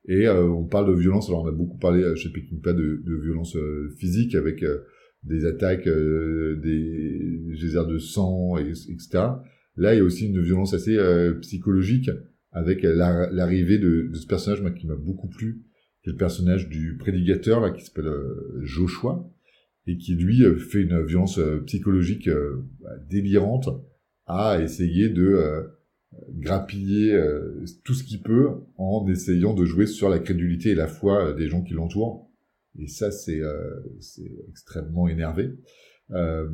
Et 0.08 0.26
euh, 0.26 0.44
on 0.44 0.64
parle 0.64 0.94
de 0.94 1.00
violence. 1.00 1.28
Alors 1.28 1.42
on 1.44 1.48
a 1.48 1.52
beaucoup 1.52 1.78
parlé 1.78 2.02
euh, 2.02 2.16
chez 2.16 2.30
Peckinpah 2.30 2.72
de, 2.72 3.02
de 3.04 3.14
violence 3.22 3.54
euh, 3.56 3.88
physique 3.98 4.34
avec 4.34 4.62
euh, 4.62 4.80
des 5.22 5.44
attaques, 5.46 5.86
euh, 5.86 6.56
des 6.56 7.40
geysers 7.54 7.86
de 7.86 7.98
sang, 7.98 8.56
et, 8.58 8.70
etc. 8.70 9.08
Là, 9.76 9.94
il 9.94 9.98
y 9.98 10.00
a 10.00 10.04
aussi 10.04 10.26
une 10.26 10.42
violence 10.42 10.74
assez 10.74 10.96
euh, 10.98 11.34
psychologique 11.34 12.10
avec 12.50 12.82
la- 12.82 13.30
l'arrivée 13.30 13.78
de, 13.78 14.08
de 14.12 14.14
ce 14.16 14.26
personnage 14.26 14.60
moi, 14.60 14.72
qui 14.72 14.86
m'a 14.86 14.96
beaucoup 14.96 15.28
plu, 15.28 15.62
qui 16.02 16.10
est 16.10 16.12
le 16.12 16.18
personnage 16.18 16.68
du 16.68 16.96
prédicateur 16.98 17.60
là, 17.60 17.70
qui 17.70 17.84
s'appelle 17.84 18.08
euh, 18.08 18.60
Joshua, 18.62 19.24
et 19.86 19.96
qui 19.96 20.16
lui 20.16 20.44
euh, 20.44 20.56
fait 20.56 20.82
une 20.82 21.04
violence 21.06 21.38
euh, 21.38 21.60
psychologique 21.66 22.26
euh, 22.28 22.64
bah, 22.80 22.90
délirante 23.08 23.68
à 24.26 24.60
essayer 24.60 25.08
de 25.08 25.24
euh, 25.24 25.62
grappiller 26.30 27.14
euh, 27.14 27.64
tout 27.84 27.94
ce 27.94 28.04
qu'il 28.04 28.22
peut 28.22 28.50
en 28.76 29.06
essayant 29.08 29.54
de 29.54 29.64
jouer 29.64 29.86
sur 29.86 30.08
la 30.08 30.18
crédulité 30.18 30.70
et 30.70 30.74
la 30.74 30.88
foi 30.88 31.28
euh, 31.28 31.34
des 31.34 31.48
gens 31.48 31.62
qui 31.62 31.74
l'entourent. 31.74 32.28
Et 32.78 32.86
ça, 32.86 33.10
c'est 33.10 33.40
euh, 33.40 33.80
extrêmement 34.48 35.08
énervé. 35.08 35.54
Euh, 36.10 36.48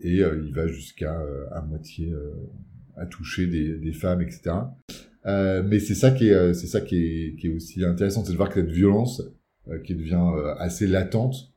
et 0.00 0.22
euh, 0.22 0.42
il 0.44 0.52
va 0.54 0.66
jusqu'à 0.66 1.20
euh, 1.20 1.46
à 1.52 1.62
moitié 1.62 2.12
à 2.96 3.06
toucher 3.06 3.46
des, 3.46 3.76
des 3.76 3.92
femmes, 3.92 4.22
etc. 4.22 4.56
Mais 5.26 5.78
c'est 5.78 5.94
ça 5.94 6.10
qui 6.10 6.28
est, 6.28 6.54
c'est 6.54 6.66
ça 6.66 6.80
qui 6.80 6.96
est, 6.96 7.36
qui 7.36 7.48
est 7.48 7.54
aussi 7.54 7.84
intéressant, 7.84 8.24
c'est 8.24 8.32
de 8.32 8.36
voir 8.36 8.50
que 8.50 8.60
cette 8.60 8.70
violence 8.70 9.22
qui 9.84 9.94
devient 9.94 10.30
assez 10.58 10.86
latente, 10.86 11.54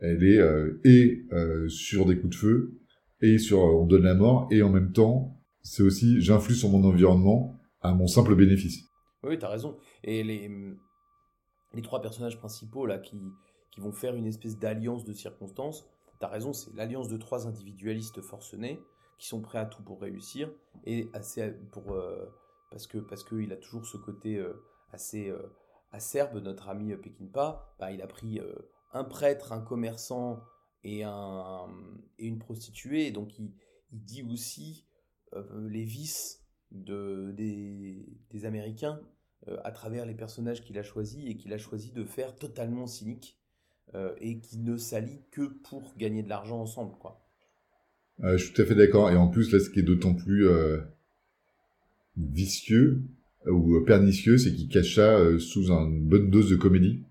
elle 0.00 0.24
est 0.24 0.40
et 0.84 1.24
sur 1.68 2.06
des 2.06 2.18
coups 2.18 2.34
de 2.34 2.38
feu 2.38 2.80
et 3.20 3.38
sur 3.38 3.60
on 3.60 3.86
donne 3.86 4.02
la 4.02 4.14
mort 4.14 4.48
et 4.50 4.62
en 4.62 4.70
même 4.70 4.92
temps 4.92 5.33
c'est 5.64 5.82
aussi 5.82 6.20
j'influe 6.20 6.54
sur 6.54 6.68
mon 6.68 6.84
environnement 6.84 7.58
à 7.80 7.92
mon 7.92 8.06
simple 8.06 8.36
bénéfice. 8.36 8.84
Oui, 9.24 9.38
t'as 9.38 9.48
raison. 9.48 9.76
Et 10.04 10.22
les, 10.22 11.82
trois 11.82 12.00
personnages 12.00 12.38
principaux 12.38 12.86
là 12.86 12.98
qui, 12.98 13.18
qui 13.72 13.80
vont 13.80 13.92
faire 13.92 14.14
une 14.14 14.26
espèce 14.26 14.58
d'alliance 14.58 15.04
de 15.04 15.12
circonstances, 15.12 15.88
t'as 16.20 16.28
raison, 16.28 16.52
c'est 16.52 16.72
l'alliance 16.74 17.08
de 17.08 17.16
trois 17.16 17.48
individualistes 17.48 18.20
forcenés 18.20 18.80
qui 19.18 19.26
sont 19.26 19.40
prêts 19.40 19.58
à 19.58 19.66
tout 19.66 19.82
pour 19.82 20.00
réussir 20.00 20.52
et 20.84 21.08
assez 21.14 21.52
pour 21.72 21.92
euh, 21.92 22.26
parce 22.70 22.86
que 22.86 22.98
parce 22.98 23.24
que 23.24 23.36
il 23.36 23.52
a 23.52 23.56
toujours 23.56 23.86
ce 23.86 23.96
côté 23.96 24.36
euh, 24.36 24.62
assez 24.92 25.30
euh, 25.30 25.54
acerbe 25.92 26.42
notre 26.42 26.68
ami 26.68 26.94
Peckinpah, 26.96 27.74
bah, 27.78 27.90
il 27.92 28.02
a 28.02 28.06
pris 28.06 28.40
un 28.92 29.04
prêtre, 29.04 29.52
un 29.52 29.60
commerçant 29.60 30.42
et 30.82 31.04
un 31.04 31.68
et 32.18 32.26
une 32.26 32.38
prostituée, 32.38 33.12
donc 33.12 33.38
il 33.38 33.54
dit 33.92 34.24
aussi 34.24 34.84
euh, 35.36 35.68
les 35.68 35.84
vices 35.84 36.40
de 36.70 37.32
des, 37.32 38.44
Américains 38.44 39.00
euh, 39.48 39.56
à 39.64 39.70
travers 39.70 40.06
les 40.06 40.14
personnages 40.14 40.62
qu'il 40.62 40.78
a 40.78 40.82
choisis 40.82 41.24
et 41.26 41.36
qu'il 41.36 41.52
a 41.52 41.58
choisi 41.58 41.92
de 41.92 42.04
faire 42.04 42.34
totalement 42.34 42.86
cyniques 42.86 43.38
euh, 43.94 44.12
et 44.20 44.38
qui 44.38 44.58
ne 44.58 44.76
s'allient 44.76 45.22
que 45.30 45.42
pour 45.42 45.94
gagner 45.96 46.22
de 46.22 46.28
l'argent 46.28 46.60
ensemble, 46.60 46.94
quoi. 46.98 47.20
Je 48.22 48.36
suis 48.36 48.52
tout 48.52 48.62
à 48.62 48.64
fait 48.64 48.74
d'accord 48.76 49.10
et 49.10 49.16
en 49.16 49.28
plus 49.28 49.52
là 49.52 49.58
ce 49.58 49.70
qui 49.70 49.80
est 49.80 49.84
d'autant 49.84 50.14
plus 50.14 50.46
vicieux, 52.16 53.02
ou 53.46 53.80
pernicieux, 53.80 54.38
c'est 54.38 54.54
qu'il 54.54 54.68
cache 54.68 54.94
ça 54.94 55.18
sous 55.40 55.72
une 55.72 56.06
bonne 56.06 56.30
dose 56.30 56.48
de 56.48 56.54
comédie. 56.54 57.02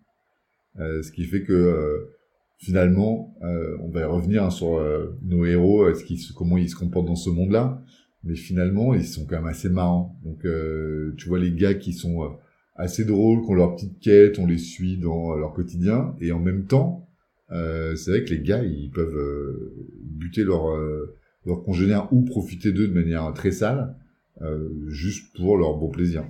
Ce 0.78 1.12
qui 1.12 1.26
fait 1.26 1.44
que 1.44 2.10
finalement, 2.58 3.36
on 3.42 3.90
va 3.90 4.08
revenir 4.08 4.46
hein, 4.46 4.50
sur 4.50 4.80
nos 5.24 5.44
héros, 5.44 5.94
ce 5.94 6.06
qui, 6.06 6.26
comment 6.34 6.58
ils 6.58 6.70
se 6.70 6.76
comportent 6.78 7.08
dans 7.08 7.18
ce 7.18 7.30
monde-là. 7.30 7.84
Mais 8.24 8.36
finalement, 8.36 8.94
ils 8.94 9.06
sont 9.06 9.26
quand 9.26 9.36
même 9.36 9.48
assez 9.48 9.70
marrants. 9.70 10.18
Donc, 10.24 10.46
euh, 10.46 11.14
tu 11.18 11.28
vois 11.28 11.40
les 11.40 11.52
gars 11.52 11.74
qui 11.74 11.94
sont 11.94 12.24
euh, 12.24 12.30
assez 12.76 13.06
drôles, 13.06 13.42
qui 13.44 13.50
ont 13.50 13.54
leur 13.54 13.76
petite 13.76 14.00
quête, 14.00 14.40
on 14.40 14.48
les 14.48 14.58
suit 14.58 14.98
dans 14.98 15.36
leur 15.36 15.54
quotidien, 15.54 16.16
et 16.20 16.32
en 16.32 16.40
même 16.40 16.66
temps, 16.66 17.08
euh, 17.52 17.96
c'est 17.96 18.12
vrai 18.12 18.24
que 18.24 18.34
les 18.34 18.42
gars, 18.42 18.64
ils 18.64 18.90
peuvent 18.90 19.16
euh, 19.16 19.76
buter 20.02 20.44
leur 20.44 20.72
euh, 20.72 21.16
leurs 21.46 21.64
congénères 21.64 22.08
ou 22.12 22.24
profiter 22.24 22.72
d'eux 22.72 22.88
de 22.88 22.94
manière 22.94 23.32
très 23.34 23.52
sale, 23.52 23.96
euh, 24.42 24.70
juste 24.88 25.36
pour 25.36 25.58
leur 25.58 25.78
bon 25.78 25.90
plaisir. 25.90 26.24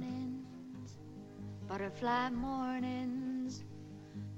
Butterfly 1.70 2.32
mornings, 2.36 3.64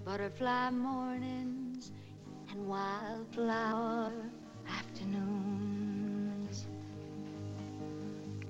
butterfly 0.05 0.71
mornings, 0.71 1.91
and 2.50 2.67
wildflower 2.67 4.12
afternoons. 4.67 5.54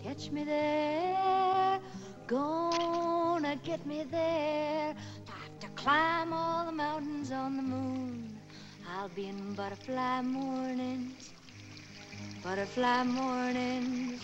Catch 0.06 0.30
me 0.30 0.44
there, 0.44 1.80
gonna 2.28 3.56
get 3.64 3.84
me 3.88 4.04
there. 4.04 4.94
I 4.94 5.32
Have 5.32 5.60
to 5.62 5.68
climb 5.70 6.32
all 6.32 6.68
the 6.68 6.72
mountains 6.72 7.32
on 7.32 7.58
the 7.58 7.64
moon. 7.64 8.40
I'll 8.88 9.10
be 9.10 9.26
in 9.26 9.56
butterfly 9.56 10.22
mornings, 10.22 11.34
butterfly 12.44 13.04
mornings, 13.04 14.22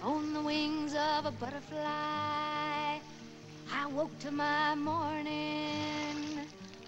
On 0.04 0.34
the 0.34 0.42
wings 0.42 0.94
of 0.96 1.28
a 1.28 1.32
butterfly, 1.32 3.00
I 3.72 3.88
woke 3.88 4.18
to 4.20 4.32
my 4.32 4.76
morning. 4.76 6.42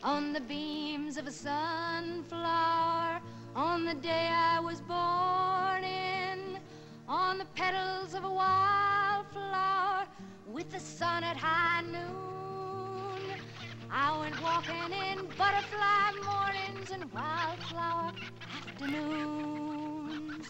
On 0.03 0.31
the 0.33 0.41
beams 0.41 1.17
of 1.17 1.27
a 1.27 1.31
sunflower, 1.31 3.19
on 3.55 3.85
the 3.85 3.95
day 3.95 4.29
I 4.31 4.59
was 4.59 4.79
born 4.81 5.83
in, 5.83 6.59
on 7.07 7.39
the 7.39 7.45
petals 7.55 8.13
of 8.13 8.23
a 8.23 8.29
wildflower, 8.29 10.05
with 10.45 10.71
the 10.71 10.79
sun 10.79 11.23
at 11.23 11.35
high 11.35 11.81
noon. 11.81 13.41
I 13.89 14.19
went 14.19 14.41
walking 14.41 14.91
in 14.91 15.25
butterfly 15.37 16.11
mornings 16.23 16.91
and 16.91 17.11
wildflower 17.11 18.11
afternoons. 18.55 20.47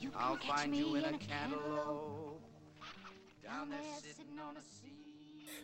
You 0.00 0.10
can 0.10 0.20
I'll 0.20 0.36
catch 0.36 0.56
find 0.56 0.72
me 0.72 0.78
you 0.78 0.94
in 0.96 1.04
a 1.04 1.18
cantaloupe 1.18 1.20
cantaloupe 1.20 2.42
down 3.42 3.68
there 3.68 3.80
sitting 4.00 4.38
on 4.38 4.56
a 4.56 4.62
sea. 4.62 4.99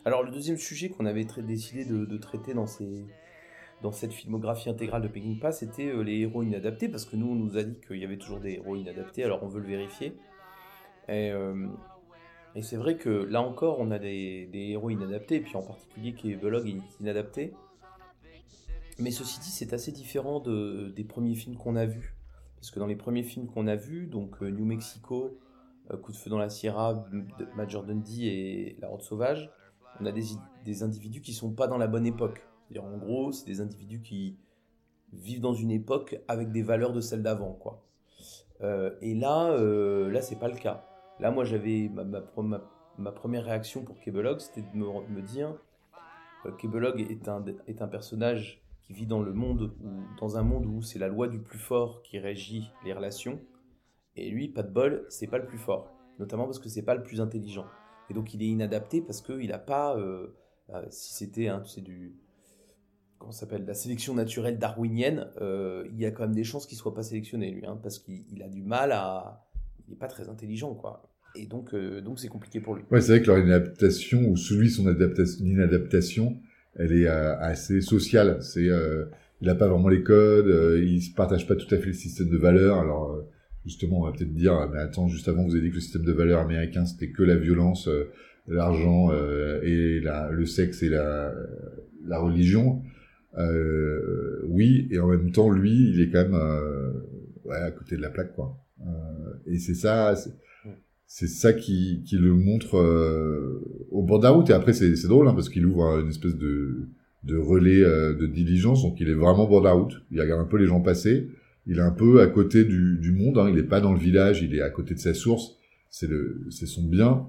Alors 0.05 0.23
le 0.23 0.31
deuxième 0.31 0.57
sujet 0.57 0.89
qu'on 0.89 1.07
avait 1.07 1.27
décidé 1.39 1.85
de, 1.85 2.17
traiter 2.17 2.55
dans, 2.55 2.67
cette 3.93 4.13
filmographie 4.13 4.69
intégrale 4.69 5.03
de 5.03 5.09
Peckinpah, 5.09 5.53
c'était 5.53 5.89
euh, 5.89 6.03
les 6.03 6.21
héros 6.21 6.43
inadaptés, 6.43 6.89
parce 6.89 7.05
que 7.05 7.17
nous 7.17 7.29
on 7.29 7.35
nous 7.35 7.57
a 7.57 7.63
dit 7.63 7.81
qu'il 7.87 7.99
y 7.99 8.05
avait 8.05 8.17
toujours 8.17 8.41
des 8.41 8.55
héros 8.55 8.77
inadaptés, 8.77 9.25
alors 9.25 9.43
on 9.43 9.49
veut 9.49 9.61
le 9.61 9.67
vérifier. 9.67 10.17
Et, 11.09 11.31
euh, 11.31 11.67
c'est 12.63 12.77
vrai 12.77 12.97
que 12.97 13.11
là 13.11 13.43
encore 13.43 13.81
on 13.81 13.91
a 13.91 13.99
des, 13.99 14.49
héros 14.53 14.91
inadaptés, 14.91 15.37
et 15.37 15.41
puis 15.41 15.57
en 15.57 15.63
particulier 15.63 16.37
Belog 16.37 16.69
est 16.69 17.01
inadapté. 17.01 17.53
Mais 18.99 19.11
ceci 19.11 19.41
dit, 19.41 19.51
c'est 19.51 19.75
assez 19.75 19.93
différent 19.93 20.41
de, 20.41 20.93
des 20.97 21.05
premiers 21.05 21.35
films 21.35 21.57
qu'on 21.57 21.77
a 21.77 21.85
vus. 21.85 22.15
Parce 22.57 22.71
que 22.71 22.79
dans 22.79 22.87
les 22.87 22.97
premiers 22.97 23.23
films 23.23 23.47
qu'on 23.47 23.67
a 23.67 23.77
vus, 23.77 24.07
donc 24.07 24.43
euh, 24.43 24.49
New 24.49 24.65
Mexico, 24.65 25.39
Coup 26.03 26.11
de 26.11 26.17
feu 26.17 26.31
dans 26.31 26.39
la 26.39 26.49
Sierra, 26.49 27.07
Major 27.57 27.85
Dundee 27.85 28.27
et 28.27 28.77
La 28.81 28.91
Horde 28.91 29.03
Sauvage, 29.03 29.51
on 30.01 30.07
a 30.07 30.13
des, 30.13 30.25
des 30.65 30.83
individus 30.83 31.21
qui 31.21 31.33
sont 31.33 31.53
pas 31.53 31.67
dans 31.67 31.79
la 31.79 31.87
bonne 31.87 32.07
époque. 32.07 32.47
C'est-à-dire, 32.69 32.85
en 32.85 32.97
gros, 32.97 33.33
c'est 33.33 33.47
des 33.47 33.61
individus 33.61 34.01
qui 34.01 34.37
vivent 35.13 35.41
dans 35.41 35.55
une 35.55 35.71
époque 35.71 36.21
avec 36.29 36.51
des 36.51 36.63
valeurs 36.63 36.93
de 36.93 37.01
celle 37.01 37.23
d'avant, 37.23 37.53
quoi. 37.53 37.83
Euh, 38.63 38.91
et 39.01 39.15
là, 39.15 39.51
euh, 39.51 40.11
là, 40.11 40.23
c'est 40.23 40.39
pas 40.39 40.49
le 40.49 40.57
cas. 40.57 40.85
Là, 41.21 41.31
moi, 41.31 41.45
j'avais 41.45 41.91
ma, 41.93 42.05
ma, 42.05 42.23
ma, 42.99 43.13
première 43.13 43.45
réaction 43.45 43.85
pour 43.85 43.99
Kebelog, 44.01 44.41
c'était 44.41 44.63
de 44.63 44.77
me, 44.77 44.87
me 45.09 45.23
dire, 45.23 45.55
euh, 46.47 46.53
Kebelog 46.53 47.01
est 47.01 47.29
un, 47.29 47.45
est 47.67 47.83
un 47.83 47.89
personnage 47.89 48.63
qui 48.83 48.93
vit 48.93 49.07
dans 49.07 49.21
le 49.21 49.33
monde 49.33 49.75
où, 49.83 50.19
dans 50.19 50.37
un 50.37 50.43
monde 50.43 50.67
où 50.67 50.81
c'est 50.83 50.99
la 50.99 51.09
loi 51.09 51.29
du 51.29 51.39
plus 51.39 51.59
fort 51.59 52.03
qui 52.03 52.19
régit 52.19 52.71
les 52.85 52.93
relations. 52.93 53.41
Et 54.15 54.31
lui, 54.31 54.49
pas 54.49 54.63
de 54.63 54.71
bol, 54.71 55.05
c'est 55.09 55.27
pas 55.27 55.39
le 55.39 55.47
plus 55.47 55.59
fort, 55.59 55.93
notamment 56.19 56.45
parce 56.45 56.59
que 56.59 56.69
c'est 56.69 56.85
pas 56.85 56.95
le 56.95 57.03
plus 57.03 57.21
intelligent. 57.21 57.67
Et 58.11 58.15
donc 58.15 58.35
il 58.35 58.43
est 58.43 58.47
inadapté 58.47 59.01
parce 59.01 59.21
qu'il 59.21 59.49
n'a 59.49 59.59
pas, 59.59 59.97
euh, 59.97 60.29
euh, 60.75 60.83
si 60.91 61.15
c'était 61.15 61.49
hein, 61.49 61.63
du, 61.79 62.15
comment 63.19 63.33
s'appelle, 63.33 63.65
la 63.67 63.75
sélection 63.75 64.15
naturelle 64.15 64.59
darwinienne, 64.59 65.29
euh, 65.41 65.87
il 65.93 65.99
y 65.99 66.07
a 66.07 66.11
quand 66.11 66.25
même 66.25 66.35
des 66.35 66.45
chances 66.45 66.67
qu'il 66.67 66.79
soit 66.79 66.95
pas 66.95 67.03
sélectionné 67.03 67.51
lui, 67.51 67.67
hein, 67.67 67.79
parce 67.83 67.99
qu'il 67.99 68.25
il 68.31 68.43
a 68.43 68.49
du 68.49 68.63
mal 68.63 68.93
à, 68.93 69.47
il 69.87 69.91
n'est 69.91 69.99
pas 69.99 70.09
très 70.09 70.29
intelligent 70.29 70.75
quoi. 70.75 71.11
Et 71.35 71.47
donc 71.47 71.75
donc 71.75 72.19
c'est 72.19 72.29
compliqué 72.29 72.61
pour 72.61 72.75
lui. 72.77 72.85
Ouais, 72.91 73.01
c'est 73.01 73.13
vrai 73.13 73.23
que 73.23 73.27
leur 73.27 73.39
inadaptation 73.39 74.23
ou 74.27 74.37
celui 74.37 74.71
son 74.71 74.87
adaptation, 74.87 75.45
inadaptation, 75.45 76.41
elle 76.77 76.93
est 76.93 77.09
assez 77.09 77.83
sociale. 77.83 78.43
C'est, 78.43 78.71
il 79.43 79.51
a 79.51 79.55
pas 79.55 79.69
vraiment 79.69 79.89
les 79.89 80.03
codes, 80.03 80.81
il 80.83 81.03
se 81.03 81.13
partage 81.13 81.47
pas 81.47 81.55
tout 81.55 81.73
à 81.75 81.79
fait 81.79 81.89
le 81.89 81.93
système 81.93 82.31
de 82.31 82.39
valeurs. 82.39 82.79
Alors 82.79 83.23
justement, 83.67 84.01
on 84.01 84.05
va 84.07 84.13
peut-être 84.13 84.33
dire, 84.33 84.55
mais 84.73 84.79
attends, 84.79 85.09
juste 85.09 85.29
avant, 85.29 85.45
vous 85.45 85.53
avez 85.55 85.63
dit 85.65 85.71
que 85.71 85.75
le 85.75 85.81
système 85.81 86.05
de 86.05 86.13
valeurs 86.13 86.41
américain 86.41 86.87
c'était 86.87 87.11
que 87.11 87.23
la 87.23 87.37
violence, 87.37 87.89
euh, 87.89 88.05
l'argent 88.49 89.11
euh, 89.13 89.61
et 89.63 90.01
la, 90.01 90.31
le 90.31 90.47
sexe 90.47 90.83
et 90.83 90.89
la, 90.89 91.33
la 92.07 92.19
religion. 92.19 92.83
Euh, 93.39 94.41
oui, 94.47 94.89
et 94.91 94.99
en 94.99 95.09
même 95.09 95.31
temps, 95.31 95.51
lui, 95.51 95.91
il 95.91 96.01
est 96.01 96.09
quand 96.11 96.23
même 96.23 96.35
euh, 96.35 96.93
ouais, 97.45 97.57
à 97.57 97.71
côté 97.71 97.97
de 97.97 98.01
la 98.03 98.11
plaque, 98.11 98.35
quoi. 98.35 98.57
Euh, 98.81 98.87
et 99.47 99.59
c'est 99.59 99.75
ça, 99.75 100.15
c'est- 100.17 101.27
ça 101.27 101.53
qui, 101.53 102.03
qui 102.05 102.17
le 102.19 102.33
montre 102.35 102.75
au 103.91 104.03
bord 104.03 104.19
de 104.19 104.25
la 104.25 104.31
route. 104.31 104.51
Et 104.51 104.53
après, 104.53 104.73
c'est 104.73 104.91
drôle, 105.07 105.29
hein, 105.29 105.35
parce 105.35 105.49
qu'il 105.49 105.65
ouvre 105.67 106.01
une 106.01 106.09
espèce 106.09 106.37
de, 106.37 106.89
de 107.25 107.37
relais 107.37 107.81
de 107.83 108.27
diligence, 108.27 108.83
donc 108.83 109.01
il 109.01 109.09
est 109.09 109.15
vraiment 109.15 109.45
au 109.45 109.49
bord 109.49 109.61
de 109.61 109.67
la 109.67 109.73
route. 109.73 110.03
Il 110.11 110.21
regarde 110.21 110.41
un 110.41 110.45
peu 110.49 110.57
les 110.57 110.67
gens 110.67 110.81
passer. 110.81 111.29
Il 111.67 111.79
est 111.79 111.83
un 111.83 111.91
peu 111.91 112.21
à 112.21 112.27
côté 112.29 112.65
du, 112.65 113.13
monde. 113.13 113.39
Hein. 113.39 113.49
Il 113.49 113.57
n'est 113.57 113.63
pas 113.63 113.81
dans 113.81 113.93
le 113.93 113.99
village, 113.99 114.43
il 114.43 114.55
est 114.55 114.63
à 114.63 114.71
côté 114.71 114.95
de 114.95 115.01
sa 115.01 115.15
source. 115.15 115.57
C'est 115.91 116.09
son 116.67 116.83
bien 116.83 117.27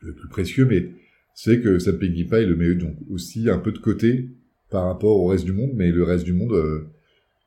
le 0.00 0.14
plus 0.14 0.28
précieux, 0.28 0.66
mais 0.66 0.90
c'est 1.34 1.60
que 1.60 1.78
Sam 1.78 1.98
Peckinpah, 1.98 2.40
il 2.40 2.48
le 2.48 2.56
met 2.56 2.74
donc 2.74 2.96
aussi 3.10 3.50
un 3.50 3.58
peu 3.58 3.72
de 3.72 3.78
côté 3.78 4.30
par 4.70 4.86
rapport 4.86 5.16
au 5.16 5.26
reste 5.26 5.44
du 5.44 5.52
monde, 5.52 5.72
mais 5.74 5.90
le 5.90 6.02
reste 6.02 6.24
du 6.24 6.32
monde, 6.32 6.52
euh, 6.52 6.88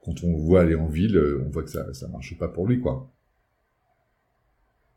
quand 0.03 0.23
on 0.23 0.37
voit 0.37 0.61
aller 0.61 0.75
en 0.75 0.87
ville, 0.87 1.17
euh, 1.17 1.43
on 1.45 1.49
voit 1.49 1.63
que 1.63 1.69
ça, 1.69 1.93
ça 1.93 2.07
marche 2.07 2.37
pas 2.37 2.47
pour 2.47 2.67
lui, 2.67 2.79
quoi. 2.79 3.09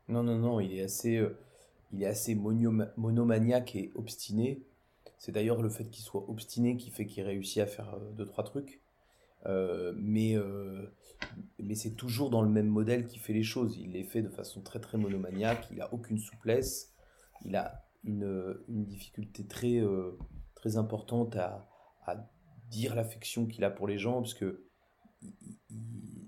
Non 0.09 0.23
non 0.23 0.37
non, 0.37 0.59
il 0.59 0.73
est 0.73 0.83
assez, 0.83 1.17
euh, 1.17 1.29
il 1.91 2.03
est 2.03 2.07
assez 2.07 2.35
monoma- 2.35 2.91
monomaniaque 2.97 3.75
et 3.75 3.91
obstiné. 3.95 4.61
C'est 5.17 5.31
d'ailleurs 5.31 5.61
le 5.61 5.69
fait 5.69 5.85
qu'il 5.85 6.03
soit 6.03 6.29
obstiné 6.29 6.77
qui 6.77 6.89
fait 6.89 7.05
qu'il 7.05 7.23
réussit 7.23 7.59
à 7.59 7.65
faire 7.65 7.97
deux 8.17 8.25
trois 8.25 8.43
trucs. 8.43 8.82
Euh, 9.45 9.93
mais 9.97 10.35
euh, 10.37 10.93
mais 11.59 11.75
c'est 11.75 11.95
toujours 11.95 12.29
dans 12.29 12.41
le 12.41 12.49
même 12.49 12.67
modèle 12.67 13.05
qu'il 13.05 13.19
fait 13.19 13.33
les 13.33 13.43
choses. 13.43 13.77
Il 13.77 13.91
les 13.91 14.03
fait 14.03 14.21
de 14.21 14.29
façon 14.29 14.61
très 14.61 14.79
très 14.79 14.97
monomaniaque. 14.97 15.67
Il 15.71 15.81
a 15.81 15.93
aucune 15.93 16.17
souplesse. 16.17 16.93
Il 17.45 17.55
a 17.55 17.85
une, 18.03 18.57
une 18.67 18.85
difficulté 18.85 19.45
très 19.45 19.79
euh, 19.79 20.17
très 20.55 20.77
importante 20.77 21.35
à, 21.35 21.69
à 22.05 22.15
dire 22.69 22.95
l'affection 22.95 23.45
qu'il 23.45 23.63
a 23.63 23.69
pour 23.69 23.87
les 23.87 23.97
gens 23.97 24.21
parce 24.21 24.33
que 24.33 24.65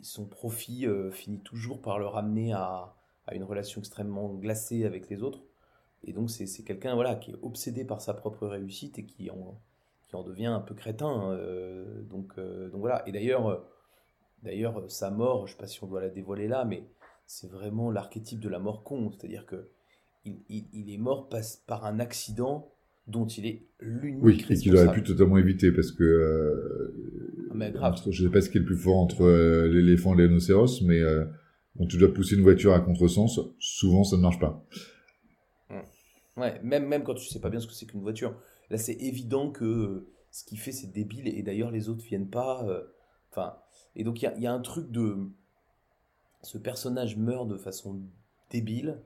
son 0.02 0.26
profit 0.26 0.86
finit 1.12 1.42
toujours 1.42 1.82
par 1.82 2.00
le 2.00 2.06
ramener 2.06 2.54
à, 2.54 2.96
à 3.28 3.36
une 3.36 3.44
relation 3.44 3.82
extrêmement 3.82 4.34
glacée 4.34 4.86
avec 4.86 5.10
les 5.10 5.22
autres. 5.22 5.44
Et 6.04 6.14
donc 6.14 6.30
c'est 6.30 6.46
c'est 6.46 6.64
quelqu'un 6.64 6.96
voilà, 6.96 7.16
qui 7.16 7.32
est 7.32 7.38
obsédé 7.42 7.84
par 7.84 8.02
sa 8.02 8.14
propre 8.14 8.48
réussite 8.48 9.00
et 9.00 9.06
qui 9.06 9.30
en, 9.32 9.60
qui 10.08 10.16
en 10.16 10.24
devient 10.24 10.48
un 10.48 10.62
peu 10.62 10.76
crétin. 10.76 11.32
euh, 11.32 12.02
donc, 12.04 12.34
euh, 12.38 12.70
donc 12.70 12.82
voilà. 12.82 13.08
Et 13.08 13.12
d'ailleurs, 13.12 13.48
euh, 13.48 13.58
d'ailleurs, 14.44 14.90
sa 14.92 15.12
mort, 15.12 15.48
je 15.48 15.54
ne 15.54 15.58
sais 15.58 15.62
pas 15.62 15.68
si 15.68 15.84
on 15.84 15.88
doit 15.88 16.02
la 16.02 16.10
dévoiler 16.10 16.48
là, 16.48 16.66
mais 16.66 16.84
c'est 17.28 17.50
vraiment 17.52 17.92
l'archétype 17.92 18.40
de 18.40 18.50
la 18.50 18.60
mort 18.60 18.84
con. 18.84 19.12
C'est-à-dire 19.12 19.46
que 19.46 19.70
il, 20.26 20.40
il- 20.50 20.68
il 20.74 20.94
est 20.94 20.98
mort 20.98 21.30
par, 21.30 21.42
par 21.68 21.86
un 21.86 22.00
accident 22.00 22.72
dont 23.08 23.28
il 23.28 23.46
est 23.48 23.64
l'unique 23.80 24.26
Oui, 24.26 24.52
et 24.52 24.58
qu'il 24.60 24.76
aurait 24.76 24.92
pu 24.92 25.04
totalement 25.04 25.38
éviter 25.38 25.72
parce 25.72 25.92
que 25.92 26.04
euh, 26.04 26.94
Ah, 27.50 27.54
mais 27.56 27.72
grave. 27.72 27.96
entre- 27.96 28.12
je 28.12 28.24
sais 28.24 28.30
pas 28.32 28.42
ce 28.42 28.50
qui 28.50 28.58
est 28.58 28.62
le 28.62 28.66
plus 28.66 28.78
fort 28.78 28.98
entre 28.98 29.24
euh, 29.24 29.68
l'éléphant 29.68 30.14
et 30.14 30.18
le 30.18 30.26
rhinocéros, 30.28 30.82
mais 30.84 31.00
euh, 31.00 31.26
quand 31.78 31.86
tu 31.88 31.98
dois 31.98 32.14
pousser 32.14 32.36
une 32.36 32.42
voiture 32.42 32.74
à 32.74 32.80
contresens, 32.80 33.40
souvent 33.60 34.04
ça 34.04 34.16
ne 34.18 34.22
marche 34.22 34.40
pas. 34.40 34.66
Ouais, 36.38 36.60
même, 36.64 36.86
même 36.88 37.04
quand 37.04 37.14
tu 37.16 37.26
sais 37.26 37.40
pas 37.40 37.50
bien 37.50 37.60
ce 37.60 37.68
que 37.68 37.74
c'est 37.74 37.86
qu'une 37.86 38.02
voiture. 38.02 38.36
Là, 38.70 38.78
c'est 38.78 38.94
évident 38.94 39.52
que 39.52 39.66
euh, 39.66 40.08
ce 40.32 40.44
qu'il 40.44 40.60
fait 40.60 40.72
c'est 40.72 40.92
débile 40.92 41.28
et 41.28 41.44
d'ailleurs 41.44 41.72
les 41.72 41.90
autres 41.90 42.04
viennent 42.04 42.30
pas. 42.30 42.64
euh, 42.68 42.84
Enfin, 43.32 43.58
et 43.98 44.04
donc 44.06 44.22
il 44.22 44.26
y 44.26 44.28
a, 44.28 44.36
il 44.38 44.44
y 44.44 44.48
a 44.48 44.54
un 44.54 44.62
truc 44.62 44.90
de 44.92 45.18
ce 46.42 46.58
personnage 46.58 47.18
meurt 47.18 47.48
de 47.50 47.58
façon 47.58 48.00
débile 48.50 49.02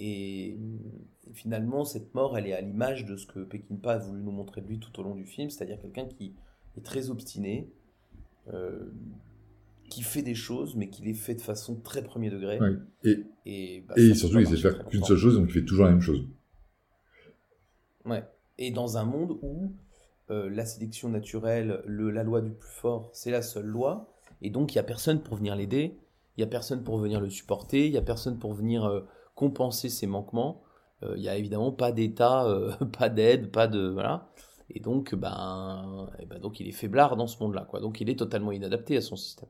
et, 0.00 0.58
et 1.28 1.32
finalement 1.34 1.84
cette 1.84 2.12
mort 2.14 2.36
elle 2.36 2.46
est 2.48 2.52
à 2.52 2.60
l'image 2.60 3.04
de 3.04 3.16
ce 3.16 3.26
que 3.26 3.40
Peckinpah 3.44 3.92
a 3.92 3.98
voulu 3.98 4.22
nous 4.22 4.32
montrer 4.32 4.60
de 4.60 4.66
lui 4.66 4.80
tout 4.80 4.98
au 4.98 5.04
long 5.04 5.14
du 5.14 5.24
film, 5.24 5.50
c'est-à-dire 5.50 5.80
quelqu'un 5.80 6.06
qui 6.06 6.34
est 6.76 6.80
très 6.84 7.10
obstiné, 7.10 7.70
euh, 8.52 8.90
qui 9.88 10.02
fait 10.02 10.22
des 10.22 10.34
choses 10.34 10.74
mais 10.74 10.88
qui 10.90 11.02
les 11.02 11.14
fait 11.14 11.36
de 11.36 11.42
façon 11.42 11.76
très 11.76 12.02
premier 12.02 12.30
degré. 12.30 12.58
Ouais. 12.58 12.72
Et, 13.04 13.24
Et, 13.46 13.80
bah, 13.82 13.94
et 13.96 14.14
surtout, 14.14 14.40
il 14.40 14.48
sait 14.48 14.56
faire 14.56 14.84
qu'une 14.88 15.04
seule 15.04 15.16
chose, 15.18 15.36
donc 15.36 15.46
il 15.48 15.52
fait 15.52 15.64
toujours 15.64 15.84
la 15.84 15.92
même 15.92 16.00
chose. 16.00 16.26
Ouais. 18.04 18.24
Et 18.60 18.70
dans 18.70 18.98
un 18.98 19.04
monde 19.04 19.38
où 19.42 19.72
euh, 20.30 20.50
la 20.50 20.66
sélection 20.66 21.08
naturelle, 21.08 21.82
le, 21.86 22.10
la 22.10 22.22
loi 22.22 22.42
du 22.42 22.50
plus 22.50 22.70
fort, 22.70 23.08
c'est 23.14 23.30
la 23.30 23.40
seule 23.40 23.64
loi, 23.64 24.12
et 24.42 24.50
donc 24.50 24.72
il 24.72 24.76
n'y 24.76 24.80
a 24.80 24.84
personne 24.84 25.22
pour 25.22 25.36
venir 25.36 25.56
l'aider, 25.56 25.96
il 26.36 26.40
n'y 26.40 26.44
a 26.44 26.46
personne 26.46 26.84
pour 26.84 26.98
venir 26.98 27.20
le 27.22 27.30
supporter, 27.30 27.86
il 27.86 27.92
n'y 27.92 27.98
a 27.98 28.02
personne 28.02 28.38
pour 28.38 28.52
venir 28.52 28.84
euh, 28.84 29.00
compenser 29.34 29.88
ses 29.88 30.06
manquements, 30.06 30.62
Euh, 31.02 31.14
il 31.16 31.22
n'y 31.22 31.30
a 31.30 31.36
évidemment 31.38 31.72
pas 31.72 31.92
d'État, 31.92 32.44
pas 32.98 33.08
d'aide, 33.08 33.50
pas 33.50 33.66
de... 33.66 33.88
Voilà. 33.88 34.28
Et 34.68 34.80
donc, 34.80 35.14
ben, 35.14 36.10
ben, 36.28 36.38
donc 36.38 36.60
il 36.60 36.68
est 36.68 36.72
faiblard 36.72 37.16
dans 37.16 37.26
ce 37.26 37.42
monde-là, 37.42 37.64
quoi. 37.70 37.80
Donc 37.80 38.02
il 38.02 38.10
est 38.10 38.18
totalement 38.18 38.52
inadapté 38.52 38.98
à 38.98 39.00
son 39.00 39.16
système. 39.16 39.48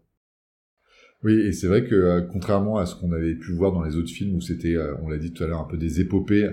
Oui, 1.25 1.35
et 1.41 1.53
c'est 1.53 1.67
vrai 1.67 1.85
que 1.85 2.21
contrairement 2.33 2.79
à 2.79 2.87
ce 2.87 2.95
qu'on 2.95 3.11
avait 3.11 3.35
pu 3.35 3.53
voir 3.53 3.73
dans 3.73 3.83
les 3.83 3.97
autres 3.97 4.13
films 4.13 4.37
où 4.37 4.41
c'était, 4.41 4.77
on 5.03 5.09
l'a 5.09 5.19
dit 5.19 5.33
tout 5.33 5.43
à 5.43 5.49
l'heure, 5.49 5.61
un 5.61 5.69
peu 5.69 5.77
des 5.77 6.01
épopées, 6.01 6.49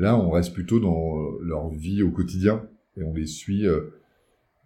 là 0.00 0.16
on 0.16 0.30
reste 0.30 0.52
plutôt 0.54 0.80
dans 0.80 1.16
euh, 1.18 1.38
leur 1.44 1.68
vie 1.70 2.02
au 2.02 2.10
quotidien 2.10 2.62
et 2.96 3.02
on 3.04 3.14
les 3.14 3.26
suit. 3.26 3.66
euh, 3.66 3.80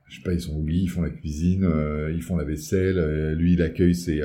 je 0.07 0.17
sais 0.17 0.23
pas, 0.23 0.33
ils 0.35 0.41
sont 0.41 0.57
au 0.59 0.65
lit, 0.65 0.83
ils 0.83 0.89
font 0.91 1.03
la 1.03 1.11
cuisine, 1.11 1.65
euh, 1.65 2.13
ils 2.15 2.23
font 2.23 2.37
la 2.37 2.45
vaisselle. 2.45 2.99
euh, 2.99 3.35
lui, 3.35 3.55
il 3.55 3.63
accueille 3.63 3.95
ses 3.95 4.23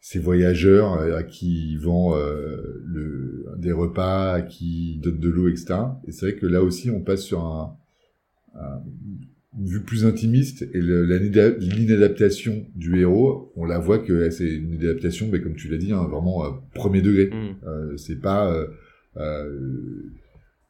ses 0.00 0.18
voyageurs 0.18 0.94
à 1.00 1.22
qui 1.22 1.72
il 1.74 1.78
vend 1.78 2.16
le, 2.16 3.46
des 3.58 3.70
repas, 3.72 4.32
à 4.32 4.42
qui 4.42 4.94
il 4.94 5.00
donne 5.00 5.20
de 5.20 5.28
l'eau, 5.28 5.48
etc. 5.48 5.74
Et 6.08 6.12
c'est 6.12 6.30
vrai 6.30 6.34
que 6.40 6.46
là 6.46 6.60
aussi, 6.62 6.90
on 6.90 7.00
passe 7.00 7.22
sur 7.22 7.40
un, 7.44 7.76
un- 8.56 8.82
une 9.58 9.66
vue 9.66 9.82
plus 9.82 10.04
intimiste 10.06 10.62
et 10.74 10.80
l'inadaptation 10.80 12.66
du 12.74 12.98
héros, 13.00 13.52
on 13.54 13.64
la 13.64 13.78
voit 13.78 13.98
que 13.98 14.30
c'est 14.30 14.48
une 14.52 14.74
adaptation, 14.74 15.28
mais 15.30 15.40
comme 15.40 15.54
tu 15.54 15.68
l'as 15.68 15.76
dit, 15.76 15.92
hein, 15.92 16.04
vraiment 16.10 16.44
euh, 16.44 16.50
premier 16.74 17.02
degré. 17.02 17.26
Mm. 17.26 17.56
Euh, 17.66 17.96
c'est 17.96 18.20
pas 18.20 18.52
euh, 18.52 18.66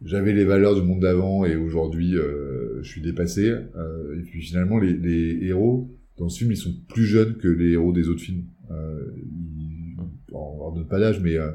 j'avais 0.04 0.32
les 0.32 0.44
valeurs 0.44 0.74
du 0.74 0.82
monde 0.82 1.00
d'avant 1.00 1.44
et 1.44 1.56
aujourd'hui 1.56 2.16
euh, 2.16 2.82
je 2.82 2.88
suis 2.88 3.00
dépassé. 3.00 3.50
Euh, 3.50 4.18
et 4.18 4.22
puis 4.22 4.42
finalement 4.42 4.78
les, 4.78 4.94
les 4.94 5.46
héros 5.46 5.90
dans 6.18 6.28
ce 6.28 6.38
film 6.38 6.52
ils 6.52 6.56
sont 6.56 6.74
plus 6.88 7.04
jeunes 7.04 7.36
que 7.36 7.48
les 7.48 7.72
héros 7.72 7.92
des 7.92 8.08
autres 8.08 8.22
films. 8.22 8.44
Euh, 8.70 9.12
ils, 9.16 9.96
on 10.32 10.58
leur 10.58 10.72
donne 10.72 10.88
pas 10.88 10.98
d'âge 10.98 11.20
mais 11.20 11.36
euh, 11.36 11.50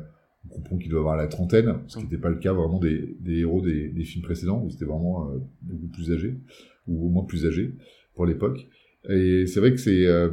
on 0.46 0.50
comprend 0.50 0.78
qu'ils 0.78 0.90
doivent 0.90 1.02
avoir 1.02 1.18
la 1.18 1.28
trentaine, 1.28 1.74
ce 1.88 1.98
qui 1.98 2.04
n'était 2.04 2.18
pas 2.18 2.30
le 2.30 2.38
cas 2.38 2.54
vraiment 2.54 2.80
des, 2.80 3.18
des 3.20 3.40
héros 3.40 3.62
des, 3.62 3.90
des 3.90 4.04
films 4.04 4.24
précédents 4.24 4.64
où 4.64 4.70
c'était 4.70 4.86
vraiment 4.86 5.30
euh, 5.30 5.40
beaucoup 5.62 5.88
plus 5.88 6.12
âgés 6.12 6.36
ou 6.88 7.08
au 7.08 7.10
moins 7.10 7.26
plus 7.26 7.46
âgés 7.46 7.74
pour 8.14 8.26
l'époque. 8.26 8.68
Et 9.10 9.46
c'est 9.48 9.60
vrai 9.60 9.72
que 9.72 9.78
c'est 9.78 10.06
euh, 10.06 10.30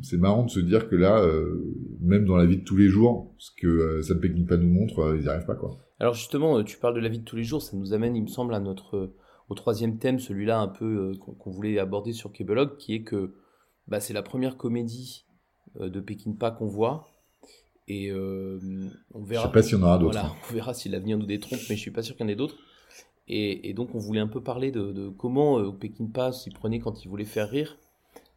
c'est 0.00 0.16
marrant 0.18 0.44
de 0.44 0.50
se 0.50 0.60
dire 0.60 0.88
que 0.88 0.94
là, 0.94 1.22
euh, 1.22 1.74
même 2.00 2.24
dans 2.24 2.36
la 2.36 2.46
vie 2.46 2.58
de 2.58 2.62
tous 2.62 2.76
les 2.76 2.88
jours, 2.88 3.34
ce 3.38 3.50
que 3.56 3.66
euh, 3.66 4.02
Sam 4.02 4.20
Peckinpah 4.20 4.58
nous 4.58 4.68
montre, 4.68 5.00
euh, 5.00 5.16
ils 5.16 5.22
n'y 5.22 5.28
arrivent 5.28 5.46
pas 5.46 5.56
quoi. 5.56 5.78
Alors 6.02 6.14
justement, 6.14 6.58
euh, 6.58 6.64
tu 6.64 6.76
parles 6.78 6.94
de 6.94 7.00
la 7.00 7.08
vie 7.08 7.20
de 7.20 7.24
tous 7.24 7.36
les 7.36 7.44
jours, 7.44 7.62
ça 7.62 7.76
nous 7.76 7.94
amène, 7.94 8.14
il 8.14 8.22
me 8.22 8.26
semble, 8.28 8.54
à 8.54 8.60
notre 8.60 8.96
euh, 8.96 9.14
au 9.48 9.54
troisième 9.54 9.98
thème, 9.98 10.18
celui-là 10.18 10.58
un 10.60 10.68
peu 10.68 10.84
euh, 10.84 11.18
qu'on 11.38 11.50
voulait 11.50 11.78
aborder 11.78 12.12
sur 12.12 12.32
Kebelog, 12.32 12.76
qui 12.76 12.94
est 12.94 13.02
que 13.02 13.34
bah, 13.88 14.00
c'est 14.00 14.12
la 14.12 14.22
première 14.22 14.56
comédie 14.56 15.24
de 15.80 16.00
Peckinpah 16.00 16.50
qu'on 16.50 16.66
voit, 16.66 17.08
et 17.88 18.10
euh, 18.10 18.58
on 19.14 19.20
Je 19.22 19.26
verra. 19.28 19.46
sais 19.46 19.52
pas 19.52 19.62
s'il 19.62 19.78
y 19.78 19.80
en 19.80 19.84
aura 19.84 19.98
d'autres. 19.98 20.12
Voilà, 20.12 20.34
on 20.50 20.54
verra 20.54 20.74
si 20.74 20.88
l'avenir 20.88 21.18
nous 21.18 21.26
détrompe, 21.26 21.60
mais 21.70 21.76
je 21.76 21.80
suis 21.80 21.90
pas 21.90 22.02
sûr 22.02 22.16
qu'il 22.16 22.26
y 22.26 22.28
en 22.28 22.32
ait 22.32 22.36
d'autres. 22.36 22.56
Et, 23.28 23.70
et 23.70 23.74
donc 23.74 23.94
on 23.94 23.98
voulait 23.98 24.20
un 24.20 24.26
peu 24.28 24.42
parler 24.42 24.70
de, 24.72 24.92
de 24.92 25.08
comment 25.08 25.58
euh, 25.58 25.72
Peckinpah 25.72 26.32
s'y 26.32 26.50
prenait 26.50 26.80
quand 26.80 27.04
il 27.04 27.08
voulait 27.08 27.24
faire 27.24 27.48
rire. 27.50 27.78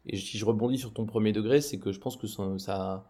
Et 0.06 0.16
si 0.16 0.38
je 0.38 0.44
rebondis 0.46 0.78
sur 0.78 0.92
ton 0.94 1.06
premier 1.06 1.32
degré, 1.32 1.60
c'est 1.60 1.78
que 1.78 1.92
je 1.92 2.00
pense 2.00 2.16
que 2.16 2.26
ça, 2.28 2.58
ça- 2.58 3.06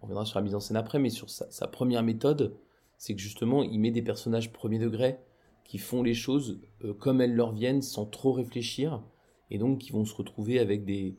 on 0.00 0.06
reviendra 0.06 0.24
sur 0.24 0.38
la 0.38 0.44
mise 0.44 0.54
en 0.54 0.60
scène 0.60 0.76
après, 0.76 0.98
mais 0.98 1.10
sur 1.10 1.30
sa, 1.30 1.50
sa 1.50 1.66
première 1.68 2.02
méthode, 2.02 2.56
c'est 3.04 3.14
que 3.14 3.20
justement 3.20 3.62
il 3.62 3.78
met 3.80 3.90
des 3.90 4.00
personnages 4.00 4.50
premier 4.50 4.78
degré 4.78 5.18
qui 5.64 5.76
font 5.76 6.02
les 6.02 6.14
choses 6.14 6.58
euh, 6.84 6.94
comme 6.94 7.20
elles 7.20 7.34
leur 7.34 7.52
viennent 7.52 7.82
sans 7.82 8.06
trop 8.06 8.32
réfléchir, 8.32 9.02
et 9.50 9.58
donc 9.58 9.78
qui 9.78 9.92
vont 9.92 10.06
se 10.06 10.14
retrouver 10.14 10.58
avec 10.58 10.86
des, 10.86 11.14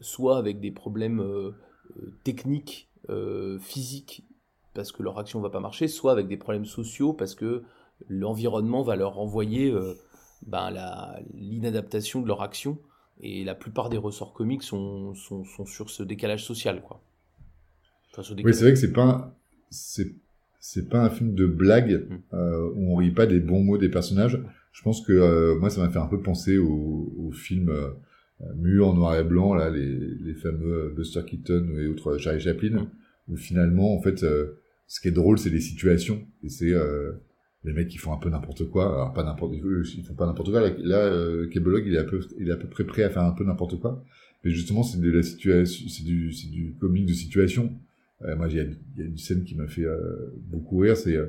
soit 0.00 0.38
avec 0.38 0.60
des 0.60 0.70
problèmes 0.70 1.20
euh, 1.20 1.50
euh, 1.96 2.14
techniques, 2.22 2.88
euh, 3.08 3.58
physiques, 3.58 4.24
parce 4.72 4.92
que 4.92 5.02
leur 5.02 5.18
action 5.18 5.40
va 5.40 5.50
pas 5.50 5.58
marcher, 5.58 5.88
soit 5.88 6.12
avec 6.12 6.28
des 6.28 6.36
problèmes 6.36 6.64
sociaux, 6.64 7.12
parce 7.12 7.34
que 7.34 7.64
l'environnement 8.08 8.82
va 8.82 8.94
leur 8.94 9.14
renvoyer 9.14 9.68
euh, 9.70 9.94
ben, 10.46 10.72
l'inadaptation 11.34 12.22
de 12.22 12.28
leur 12.28 12.42
action. 12.42 12.78
Et 13.20 13.42
la 13.42 13.54
plupart 13.54 13.88
des 13.88 13.96
ressorts 13.96 14.32
comiques 14.32 14.62
sont, 14.62 15.14
sont, 15.14 15.44
sont 15.44 15.64
sur 15.64 15.90
ce 15.90 16.02
décalage 16.02 16.44
social, 16.44 16.82
quoi. 16.82 17.00
Enfin, 18.12 18.22
ce 18.22 18.34
Oui, 18.34 18.54
c'est 18.54 18.62
vrai 18.62 18.74
que 18.74 18.78
c'est 18.78 18.92
pas 18.92 19.34
c'est 19.70 20.14
c'est 20.68 20.88
pas 20.88 21.00
un 21.04 21.10
film 21.10 21.34
de 21.34 21.46
blague 21.46 22.06
Mm. 22.10 22.14
euh, 22.34 22.70
où 22.74 22.92
on 22.92 22.96
rit 22.96 23.12
pas 23.12 23.26
des 23.26 23.40
bons 23.40 23.62
mots 23.62 23.78
des 23.78 23.88
personnages. 23.88 24.38
Je 24.72 24.82
pense 24.82 25.00
que 25.06 25.12
euh, 25.12 25.58
moi 25.60 25.70
ça 25.70 25.80
m'a 25.80 25.90
fait 25.90 25.98
un 25.98 26.06
peu 26.14 26.20
penser 26.20 26.58
au, 26.58 27.14
au 27.18 27.30
film 27.32 27.68
euh, 27.70 27.90
en 28.82 28.92
noir 28.94 29.16
et 29.18 29.24
blanc 29.24 29.54
là 29.54 29.70
les, 29.70 29.94
les 30.26 30.34
fameux 30.34 30.92
Buster 30.96 31.20
Keaton 31.26 31.64
et 31.78 31.86
autres 31.86 32.18
Charlie 32.18 32.40
Chaplin 32.40 32.74
Mm. 32.82 32.88
où 33.32 33.36
finalement 33.36 33.96
en 33.96 34.00
fait 34.02 34.22
euh, 34.22 34.58
ce 34.86 35.00
qui 35.00 35.08
est 35.08 35.12
drôle 35.12 35.38
c'est 35.38 35.50
les 35.50 35.60
situations 35.60 36.20
et 36.42 36.48
c'est 36.48 36.72
euh, 36.72 37.12
les 37.64 37.72
mecs 37.72 37.88
qui 37.88 37.98
font 37.98 38.12
un 38.12 38.18
peu 38.18 38.28
n'importe 38.30 38.64
quoi 38.70 38.84
alors 38.94 39.12
pas 39.12 39.24
n'importe 39.24 39.54
ils 39.54 40.04
font 40.04 40.14
pas 40.14 40.26
n'importe 40.26 40.50
quoi 40.50 40.60
là, 40.60 40.70
là 40.78 40.98
euh, 40.98 41.48
Kebelog 41.48 41.84
il 41.86 41.94
est 41.94 41.98
à 41.98 42.04
peu 42.04 42.20
il 42.38 42.48
est 42.48 42.52
à 42.52 42.56
peu 42.56 42.68
près 42.68 42.84
prêt 42.84 43.02
à 43.04 43.10
faire 43.10 43.22
un 43.22 43.32
peu 43.32 43.44
n'importe 43.44 43.80
quoi 43.80 44.04
mais 44.44 44.50
justement 44.50 44.82
c'est 44.82 45.00
de 45.00 45.10
la 45.10 45.22
situation 45.22 45.88
c'est 45.88 46.04
du 46.04 46.32
c'est 46.32 46.50
du 46.50 46.74
comique 46.80 47.06
de 47.06 47.12
situation 47.14 47.64
euh, 47.64 47.85
moi, 48.20 48.48
il 48.48 48.56
y, 48.56 48.60
a, 48.60 48.64
y 48.64 49.02
a 49.02 49.04
une 49.04 49.18
scène 49.18 49.44
qui 49.44 49.54
m'a 49.54 49.66
fait 49.66 49.84
euh, 49.84 50.32
beaucoup 50.48 50.78
rire, 50.78 50.96
c'est 50.96 51.16
euh, 51.16 51.26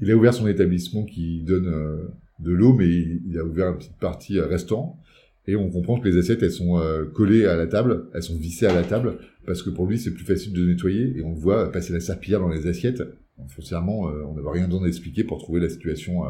il 0.00 0.10
a 0.10 0.16
ouvert 0.16 0.34
son 0.34 0.46
établissement 0.46 1.04
qui 1.04 1.42
donne 1.42 1.66
euh, 1.66 2.08
de 2.38 2.52
l'eau, 2.52 2.74
mais 2.74 2.88
il, 2.88 3.38
a 3.38 3.44
ouvert 3.44 3.70
une 3.70 3.78
petite 3.78 3.98
partie 3.98 4.40
restaurant, 4.40 5.00
et 5.46 5.56
on 5.56 5.70
comprend 5.70 5.98
que 5.98 6.08
les 6.08 6.16
assiettes, 6.16 6.42
elles 6.42 6.52
sont 6.52 6.80
collées 7.14 7.46
à 7.46 7.56
la 7.56 7.66
table, 7.66 8.06
elles 8.14 8.22
sont 8.22 8.36
vissées 8.36 8.66
à 8.66 8.74
la 8.74 8.82
table, 8.82 9.18
parce 9.46 9.62
que 9.62 9.70
pour 9.70 9.86
lui, 9.86 9.98
c'est 9.98 10.12
plus 10.12 10.24
facile 10.24 10.52
de 10.52 10.64
nettoyer, 10.64 11.16
et 11.16 11.22
on 11.22 11.30
le 11.30 11.38
voit 11.38 11.72
passer 11.72 11.92
la 11.92 12.00
serpillière 12.00 12.40
dans 12.40 12.48
les 12.48 12.66
assiettes. 12.66 13.02
Foncièrement, 13.48 14.00
on 14.00 14.34
n'avait 14.34 14.50
rien 14.50 14.66
besoin 14.66 14.84
d'expliquer 14.84 15.24
pour 15.24 15.38
trouver 15.38 15.60
la 15.60 15.68
situation 15.68 16.22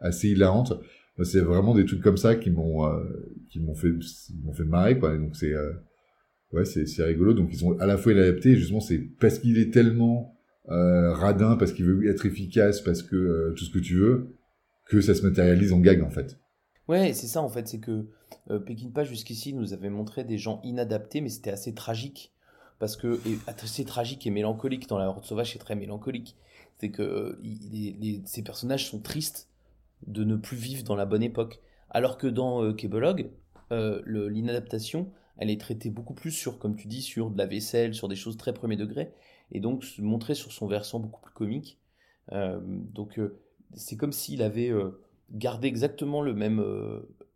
assez 0.00 0.28
hilarante. 0.28 0.74
C'est 1.22 1.40
vraiment 1.40 1.74
des 1.74 1.86
trucs 1.86 2.02
comme 2.02 2.18
ça 2.18 2.36
qui 2.36 2.50
m'ont 2.50 2.86
qui 3.50 3.58
m'ont 3.58 3.74
fait 3.74 3.90
m'ont 4.44 4.52
fait 4.52 4.64
marrer, 4.64 4.98
quoi. 4.98 5.16
Donc 5.16 5.34
c'est 5.34 5.54
ouais, 6.52 6.64
c'est 6.64 6.86
c'est 6.86 7.04
rigolo. 7.04 7.34
Donc 7.34 7.50
ils 7.52 7.64
ont 7.64 7.78
à 7.78 7.86
la 7.86 7.96
fois 7.96 8.12
adapté, 8.12 8.56
justement, 8.56 8.80
c'est 8.80 8.98
parce 8.98 9.38
qu'il 9.38 9.58
est 9.58 9.72
tellement 9.72 10.34
euh, 10.70 11.12
radin, 11.14 11.56
parce 11.56 11.72
qu'il 11.72 11.84
veut 11.84 12.08
être 12.08 12.26
efficace, 12.26 12.80
parce 12.80 13.02
que 13.02 13.16
euh, 13.16 13.54
tout 13.56 13.64
ce 13.64 13.70
que 13.70 13.78
tu 13.78 13.96
veux, 13.96 14.36
que 14.86 15.00
ça 15.00 15.14
se 15.14 15.22
matérialise 15.22 15.72
en 15.72 15.80
gag 15.80 16.02
en 16.02 16.10
fait. 16.10 16.38
Ouais, 16.88 17.12
c'est 17.12 17.26
ça 17.26 17.42
en 17.42 17.48
fait, 17.48 17.68
c'est 17.68 17.80
que 17.80 18.06
euh, 18.50 18.58
Peckinpah 18.58 19.04
jusqu'ici 19.04 19.52
nous 19.52 19.72
avait 19.72 19.90
montré 19.90 20.24
des 20.24 20.38
gens 20.38 20.60
inadaptés, 20.64 21.20
mais 21.20 21.28
c'était 21.28 21.50
assez 21.50 21.74
tragique. 21.74 22.32
Parce 22.78 22.96
que, 22.96 23.18
et 23.26 23.38
assez 23.48 23.84
tragique 23.84 24.24
et 24.26 24.30
mélancolique, 24.30 24.88
dans 24.88 24.98
La 24.98 25.08
Horde 25.08 25.24
Sauvage, 25.24 25.52
c'est 25.52 25.58
très 25.58 25.74
mélancolique. 25.74 26.36
C'est 26.78 26.90
que 26.90 27.02
euh, 27.02 28.20
ces 28.24 28.42
personnages 28.42 28.88
sont 28.88 29.00
tristes 29.00 29.48
de 30.06 30.22
ne 30.22 30.36
plus 30.36 30.56
vivre 30.56 30.84
dans 30.84 30.94
la 30.94 31.04
bonne 31.04 31.24
époque. 31.24 31.60
Alors 31.90 32.18
que 32.18 32.28
dans 32.28 32.72
Kebelog, 32.72 33.30
l'inadaptation, 34.06 35.10
elle 35.38 35.50
est 35.50 35.60
traitée 35.60 35.90
beaucoup 35.90 36.14
plus 36.14 36.32
sur, 36.32 36.58
comme 36.58 36.76
tu 36.76 36.88
dis, 36.88 37.02
sur 37.02 37.30
de 37.30 37.38
la 37.38 37.46
vaisselle, 37.46 37.94
sur 37.94 38.08
des 38.08 38.16
choses 38.16 38.36
très 38.36 38.52
premier 38.52 38.76
degré, 38.76 39.12
et 39.52 39.60
donc 39.60 39.84
se 39.84 40.02
montrer 40.02 40.34
sur 40.34 40.52
son 40.52 40.66
versant 40.66 41.00
beaucoup 41.00 41.22
plus 41.22 41.32
comique. 41.32 41.78
Euh, 42.32 42.60
donc 42.60 43.18
euh, 43.18 43.40
c'est 43.74 43.96
comme 43.96 44.12
s'il 44.12 44.42
avait 44.42 44.68
euh, 44.68 45.00
gardé 45.30 45.68
exactement 45.68 46.22
le 46.22 46.34
même, 46.34 46.62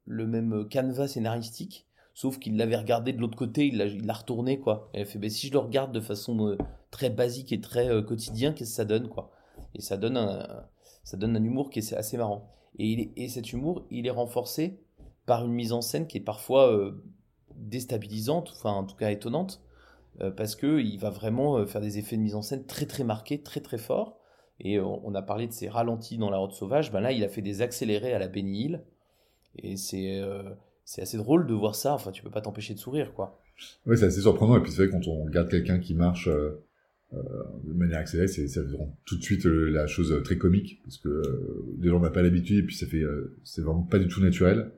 le 0.05 0.27
même 0.27 0.69
canevas 0.69 1.09
scénaristique, 1.09 1.87
sauf 2.13 2.39
qu'il 2.39 2.57
l'avait 2.57 2.77
regardé 2.77 3.13
de 3.13 3.21
l'autre 3.21 3.39
côté, 3.39 3.69
il 3.69 3.77
l'a 3.77 4.13
retourné, 4.13 4.59
quoi. 4.59 4.91
Et 4.95 5.01
elle 5.01 5.07
fait, 5.07 5.19
ben, 5.19 5.31
si 5.31 5.47
je 5.47 5.53
le 5.53 5.59
regarde 5.59 5.93
de 5.93 6.01
façon 6.01 6.57
très 6.91 7.09
basique 7.09 7.53
et 7.53 7.61
très 7.61 7.89
quotidien, 8.05 8.53
qu'est-ce 8.53 8.71
que 8.71 8.77
ça 8.77 8.85
donne, 8.85 9.09
quoi? 9.09 9.31
Et 9.75 9.81
ça 9.81 9.97
donne 9.97 10.17
un, 10.17 10.65
ça 11.05 11.17
donne 11.17 11.37
un 11.37 11.45
humour 11.45 11.71
qui 11.71 11.79
est 11.79 11.93
assez 11.95 12.17
marrant. 12.17 12.51
Et, 12.79 13.13
et 13.17 13.29
cet 13.29 13.53
humour, 13.53 13.87
il 13.91 14.07
est 14.07 14.11
renforcé 14.11 14.81
par 15.25 15.45
une 15.45 15.53
mise 15.53 15.73
en 15.73 15.83
scène 15.83 16.07
qui 16.07 16.19
est 16.19 16.23
parfois 16.23 16.93
déstabilisante, 17.57 18.53
enfin 18.57 18.71
en 18.71 18.85
tout 18.85 18.97
cas 18.97 19.11
étonnante, 19.11 19.63
euh, 20.21 20.31
parce 20.31 20.57
que 20.57 20.81
il 20.81 20.99
va 20.99 21.11
vraiment 21.11 21.59
euh, 21.59 21.67
faire 21.67 21.81
des 21.81 21.99
effets 21.99 22.17
de 22.17 22.23
mise 22.23 22.35
en 22.35 22.43
scène 22.43 22.65
très 22.65 22.87
très 22.87 23.05
marqués, 23.05 23.43
très 23.43 23.61
très 23.61 23.79
forts. 23.79 24.19
Et 24.61 24.79
on, 24.79 25.13
a 25.15 25.23
parlé 25.23 25.49
de 25.49 25.53
ces 25.53 25.69
ralentis 25.69 26.19
dans 26.19 26.31
la 26.31 26.39
Horde 26.39 26.53
Sauvage, 26.53 26.93
ben 26.93 27.01
là 27.01 27.11
il 27.11 27.25
a 27.25 27.29
fait 27.29 27.43
des 27.43 27.63
accélérés 27.63 28.13
à 28.13 28.21
la 28.21 28.29
Benny 28.29 28.77
Et 29.57 29.77
c'est 29.77 30.21
euh, 30.21 30.51
assez 30.99 31.17
drôle 31.17 31.49
de 31.49 31.55
voir 31.55 31.75
ça. 31.75 31.95
Enfin, 31.95 32.13
tu 32.13 32.23
peux 32.23 32.31
pas 32.31 32.43
t'empêcher 32.43 32.75
de 32.75 32.79
sourire, 32.79 33.13
quoi. 33.13 33.41
Ouais, 33.87 33.97
c'est 33.97 34.05
assez 34.05 34.21
surprenant. 34.21 34.57
Et 34.57 34.63
puis 34.63 34.71
c'est 34.71 34.87
vrai 34.87 34.91
quand 34.91 35.09
on 35.09 35.25
regarde 35.25 35.49
quelqu'un 35.49 35.81
qui 35.81 35.95
marche 35.95 36.29
euh, 36.29 36.63
de 37.13 37.73
manière 37.73 37.99
accélérée, 37.99 38.29
ça 38.29 38.61
rend 38.79 38.97
tout 39.05 39.17
de 39.17 39.23
suite 39.23 39.47
la 39.47 39.89
chose 39.89 40.23
très 40.23 40.39
comique 40.39 40.81
parce 40.85 40.99
que 40.99 41.23
les 41.81 41.89
gens 41.89 41.99
n'ont 41.99 42.11
pas 42.11 42.23
l'habitude 42.23 42.59
et 42.59 42.63
puis 42.63 42.77
ça 42.77 42.87
fait 42.87 43.03
c'est 43.43 43.63
vraiment 43.63 43.83
pas 43.83 43.99
du 43.99 44.07
tout 44.07 44.21
naturel. 44.21 44.71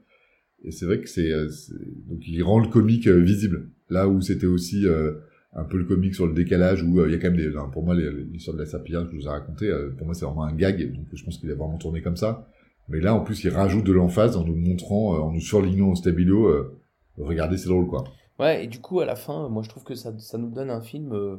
Et 0.64 0.70
c'est 0.70 0.86
vrai 0.86 1.00
que 1.00 1.20
euh, 1.20 1.48
c'est- 1.50 1.74
donc 2.08 2.26
il 2.26 2.42
rend 2.42 2.58
le 2.58 2.68
comique 2.68 3.06
euh, 3.06 3.20
visible. 3.20 3.68
Là 3.90 4.08
où 4.08 4.20
c'était 4.20 4.46
aussi 4.46 4.86
euh, 4.86 5.12
un 5.52 5.64
peu 5.64 5.76
le 5.76 5.84
comique 5.84 6.14
sur 6.14 6.26
le 6.26 6.32
décalage 6.32 6.82
où 6.82 7.04
il 7.04 7.12
y 7.12 7.14
a 7.14 7.18
quand 7.18 7.30
même 7.30 7.36
des 7.36 7.52
pour 7.72 7.84
moi 7.84 7.94
l'histoire 7.94 8.56
de 8.56 8.62
la 8.62 8.66
sapillage 8.66 9.06
que 9.06 9.12
je 9.12 9.16
vous 9.18 9.26
ai 9.26 9.30
raconté 9.30 9.70
pour 9.96 10.06
moi 10.06 10.14
c'est 10.14 10.24
vraiment 10.24 10.42
un 10.44 10.52
gag 10.54 10.92
donc 10.92 11.06
je 11.12 11.22
pense 11.24 11.38
qu'il 11.38 11.48
a 11.50 11.54
vraiment 11.54 11.78
tourné 11.78 12.02
comme 12.02 12.16
ça. 12.16 12.48
Mais 12.88 12.98
là 13.00 13.14
en 13.14 13.20
plus 13.20 13.44
il 13.44 13.50
rajoute 13.50 13.84
de 13.84 13.92
l'emphase 13.92 14.36
en 14.36 14.44
nous 14.44 14.56
montrant 14.56 15.16
en 15.16 15.30
nous 15.30 15.40
surlignant 15.40 15.90
au 15.90 15.94
stabilo 15.94 16.72
regardez 17.18 17.56
c'est 17.56 17.68
drôle 17.68 17.86
quoi. 17.86 18.02
Ouais, 18.40 18.64
et 18.64 18.66
du 18.66 18.80
coup, 18.80 18.98
à 18.98 19.04
la 19.04 19.14
fin, 19.14 19.48
moi 19.48 19.62
je 19.62 19.68
trouve 19.68 19.84
que 19.84 19.94
ça, 19.94 20.12
ça 20.18 20.38
nous 20.38 20.50
donne 20.50 20.70
un 20.70 20.80
film. 20.80 21.38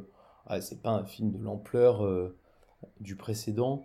c'est 0.60 0.80
pas 0.80 0.92
un 0.92 1.04
film 1.04 1.32
de 1.32 1.38
l'ampleur 1.42 2.02
du 3.00 3.16
précédent, 3.16 3.84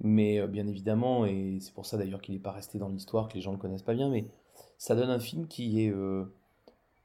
mais 0.00 0.46
bien 0.46 0.68
évidemment, 0.68 1.26
et 1.26 1.58
c'est 1.60 1.74
pour 1.74 1.86
ça 1.86 1.96
d'ailleurs 1.96 2.20
qu'il 2.20 2.34
n'est 2.34 2.40
pas 2.40 2.52
resté 2.52 2.78
dans 2.78 2.88
l'histoire, 2.88 3.26
que 3.26 3.34
les 3.34 3.40
gens 3.40 3.50
le 3.50 3.58
connaissent 3.58 3.82
pas 3.82 3.94
bien, 3.94 4.10
mais 4.10 4.26
ça 4.82 4.96
donne 4.96 5.10
un 5.10 5.20
film 5.20 5.46
qui 5.46 5.80
est, 5.80 5.92
euh, 5.92 6.24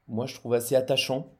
moi 0.08 0.26
je 0.26 0.34
trouve 0.34 0.52
assez 0.54 0.74
attachant. 0.74 1.32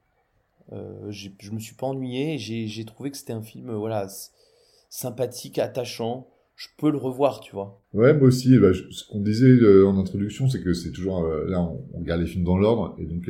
Euh, 0.72 1.10
je 1.10 1.50
me 1.50 1.58
suis 1.58 1.74
pas 1.74 1.88
ennuyé, 1.88 2.38
j'ai 2.38 2.84
trouvé 2.84 3.10
que 3.10 3.16
c'était 3.16 3.32
un 3.32 3.42
film, 3.42 3.70
euh, 3.70 3.74
voilà, 3.76 4.06
sympathique, 4.88 5.58
attachant. 5.58 6.28
Je 6.54 6.68
peux 6.78 6.92
le 6.92 6.96
revoir, 6.96 7.40
tu 7.40 7.52
vois. 7.56 7.82
Ouais, 7.92 8.14
moi 8.14 8.28
aussi. 8.28 8.56
Bah, 8.56 8.68
ce 8.72 9.04
qu'on 9.08 9.20
disait 9.20 9.82
en 9.82 9.98
introduction, 9.98 10.48
c'est 10.48 10.62
que 10.62 10.74
c'est 10.74 10.92
toujours 10.92 11.26
là, 11.26 11.60
on, 11.60 11.84
on 11.92 11.98
regarde 11.98 12.20
les 12.20 12.28
films 12.28 12.44
dans 12.44 12.56
l'ordre, 12.56 12.94
et 12.98 13.04
donc 13.04 13.28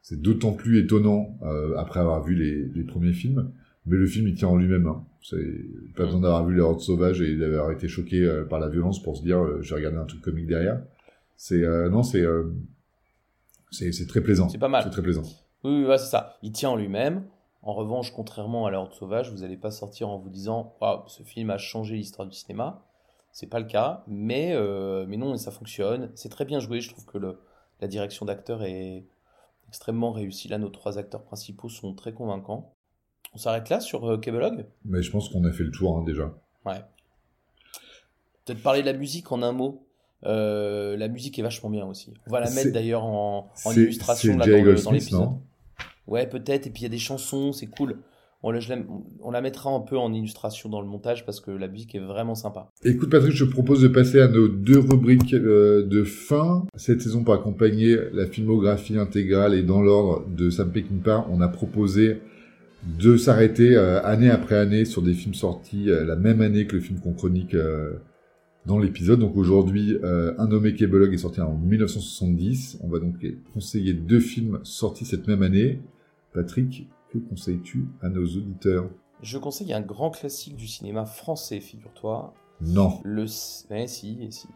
c'est 0.00 0.20
d'autant 0.20 0.52
plus 0.52 0.78
étonnant 0.78 1.38
après 1.76 2.00
avoir 2.00 2.24
vu 2.24 2.34
les, 2.34 2.84
premiers 2.84 3.12
films. 3.12 3.52
Mais 3.84 3.96
le 3.98 4.06
film, 4.06 4.26
il 4.26 4.34
tient 4.34 4.48
en 4.48 4.56
lui-même. 4.56 4.86
Hein. 4.86 5.04
C'est 5.22 5.94
pas 5.96 6.04
besoin 6.04 6.20
d'avoir 6.20 6.46
vu 6.46 6.54
les 6.54 6.60
Hordes 6.60 6.80
sauvages 6.80 7.20
et 7.20 7.36
d'avoir 7.36 7.72
été 7.72 7.88
choqué 7.88 8.26
par 8.48 8.58
la 8.58 8.70
violence 8.70 9.02
pour 9.02 9.18
se 9.18 9.22
dire, 9.22 9.62
j'ai 9.62 9.74
regardé 9.74 9.98
un 9.98 10.06
truc 10.06 10.22
comique 10.22 10.46
derrière. 10.46 10.80
C'est 11.38 11.62
euh, 11.62 11.88
non, 11.88 12.02
c'est 12.02 12.20
euh, 12.20 12.52
c'est 13.70 13.92
c'est 13.92 14.06
très 14.06 14.20
plaisant. 14.20 14.48
C'est 14.48 14.58
pas 14.58 14.68
mal. 14.68 14.82
C'est 14.82 14.90
très 14.90 15.02
plaisant. 15.02 15.22
Oui, 15.64 15.80
oui, 15.80 15.84
ouais, 15.86 15.96
c'est 15.96 16.10
ça. 16.10 16.36
Il 16.42 16.52
tient 16.52 16.70
en 16.70 16.76
lui-même. 16.76 17.24
En 17.62 17.74
revanche, 17.74 18.12
contrairement 18.12 18.66
à 18.66 18.70
La 18.70 18.80
Horde 18.80 18.92
Sauvage, 18.92 19.30
vous 19.30 19.38
n'allez 19.38 19.56
pas 19.56 19.70
sortir 19.70 20.08
en 20.08 20.18
vous 20.18 20.30
disant 20.30 20.76
Waouh, 20.80 21.08
ce 21.08 21.22
film 21.22 21.50
a 21.50 21.58
changé 21.58 21.96
l'histoire 21.96 22.26
du 22.26 22.34
cinéma. 22.36 22.84
C'est 23.30 23.46
pas 23.46 23.60
le 23.60 23.66
cas, 23.66 24.02
mais, 24.08 24.52
euh, 24.54 25.06
mais 25.08 25.16
non, 25.16 25.36
ça 25.36 25.52
fonctionne. 25.52 26.10
C'est 26.16 26.28
très 26.28 26.44
bien 26.44 26.58
joué. 26.58 26.80
Je 26.80 26.90
trouve 26.90 27.04
que 27.04 27.18
le, 27.18 27.38
la 27.80 27.86
direction 27.86 28.26
d'acteur 28.26 28.64
est 28.64 29.06
extrêmement 29.68 30.10
réussie. 30.10 30.48
Là, 30.48 30.58
nos 30.58 30.70
trois 30.70 30.98
acteurs 30.98 31.22
principaux 31.22 31.68
sont 31.68 31.94
très 31.94 32.12
convaincants. 32.12 32.74
On 33.34 33.38
s'arrête 33.38 33.68
là 33.68 33.78
sur 33.80 34.10
euh, 34.10 34.18
Kebelog 34.18 34.66
Mais 34.84 35.02
je 35.02 35.10
pense 35.12 35.28
qu'on 35.28 35.44
a 35.44 35.52
fait 35.52 35.62
le 35.62 35.70
tour 35.70 35.96
hein, 35.96 36.02
déjà. 36.04 36.34
Ouais. 36.64 36.80
Peut-être 38.44 38.62
parler 38.62 38.80
de 38.80 38.86
la 38.86 38.94
musique 38.94 39.30
en 39.30 39.42
un 39.42 39.52
mot. 39.52 39.87
Euh, 40.26 40.96
la 40.96 41.08
musique 41.08 41.38
est 41.38 41.42
vachement 41.42 41.70
bien 41.70 41.86
aussi. 41.86 42.12
On 42.26 42.32
va 42.32 42.40
la 42.40 42.50
mettre 42.50 42.72
d'ailleurs 42.72 43.04
en, 43.04 43.50
en 43.64 43.72
illustration 43.72 44.36
là, 44.36 44.46
dans 44.84 44.90
l'épisode. 44.92 45.28
Ouais, 46.06 46.26
peut-être. 46.26 46.66
Et 46.66 46.70
puis 46.70 46.80
il 46.80 46.84
y 46.84 46.86
a 46.86 46.90
des 46.90 46.98
chansons, 46.98 47.52
c'est 47.52 47.66
cool. 47.66 47.98
On 48.42 48.52
la, 48.52 48.60
je 48.60 48.68
l'aime- 48.68 48.86
on 49.22 49.32
la 49.32 49.40
mettra 49.40 49.70
un 49.70 49.80
peu 49.80 49.98
en 49.98 50.12
illustration 50.12 50.68
dans 50.68 50.80
le 50.80 50.86
montage 50.86 51.26
parce 51.26 51.40
que 51.40 51.50
la 51.50 51.66
musique 51.66 51.94
est 51.96 52.00
vraiment 52.00 52.36
sympa. 52.36 52.70
Écoute 52.84 53.10
Patrick, 53.10 53.32
je 53.32 53.44
te 53.44 53.50
propose 53.50 53.82
de 53.82 53.88
passer 53.88 54.20
à 54.20 54.28
nos 54.28 54.46
deux 54.48 54.78
rubriques 54.78 55.34
euh, 55.34 55.84
de 55.84 56.04
fin. 56.04 56.64
Cette 56.76 57.00
saison 57.02 57.24
pour 57.24 57.34
accompagner 57.34 57.96
la 58.12 58.26
filmographie 58.26 58.96
intégrale 58.96 59.54
et 59.54 59.62
dans 59.62 59.82
l'ordre 59.82 60.24
de 60.28 60.50
Sam 60.50 60.70
Peckinpah, 60.70 61.26
on 61.30 61.40
a 61.40 61.48
proposé 61.48 62.20
de 63.00 63.16
s'arrêter 63.16 63.76
euh, 63.76 64.00
année 64.04 64.30
après 64.30 64.56
année 64.56 64.84
sur 64.84 65.02
des 65.02 65.14
films 65.14 65.34
sortis 65.34 65.90
euh, 65.90 66.04
la 66.04 66.14
même 66.14 66.40
année 66.40 66.66
que 66.68 66.76
le 66.76 66.80
film 66.80 67.00
qu'on 67.00 67.14
chronique 67.14 67.54
dans 68.68 68.78
l'épisode. 68.78 69.18
Donc 69.18 69.36
aujourd'hui, 69.36 69.98
euh, 70.04 70.34
Un 70.38 70.46
nommé 70.46 70.74
Kebelog 70.74 71.12
est 71.12 71.18
sorti 71.18 71.40
en 71.40 71.54
1970. 71.54 72.78
On 72.84 72.88
va 72.88 73.00
donc 73.00 73.14
conseiller 73.52 73.94
deux 73.94 74.20
films 74.20 74.60
sortis 74.62 75.06
cette 75.06 75.26
même 75.26 75.42
année. 75.42 75.80
Patrick, 76.34 76.86
que 77.10 77.18
conseilles-tu 77.18 77.86
à 78.02 78.10
nos 78.10 78.24
auditeurs? 78.24 78.90
Je 79.22 79.38
conseille 79.38 79.72
un 79.72 79.80
grand 79.80 80.10
classique 80.10 80.54
du 80.54 80.68
cinéma 80.68 81.06
français, 81.06 81.58
figure-toi. 81.58 82.34
Non. 82.60 83.00
Le, 83.04 83.26
si, 83.26 83.64
si, 83.88 84.30
si. 84.30 84.46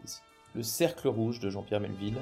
le 0.54 0.62
Cercle 0.62 1.08
Rouge 1.08 1.40
de 1.40 1.48
Jean-Pierre 1.48 1.80
Melville. 1.80 2.18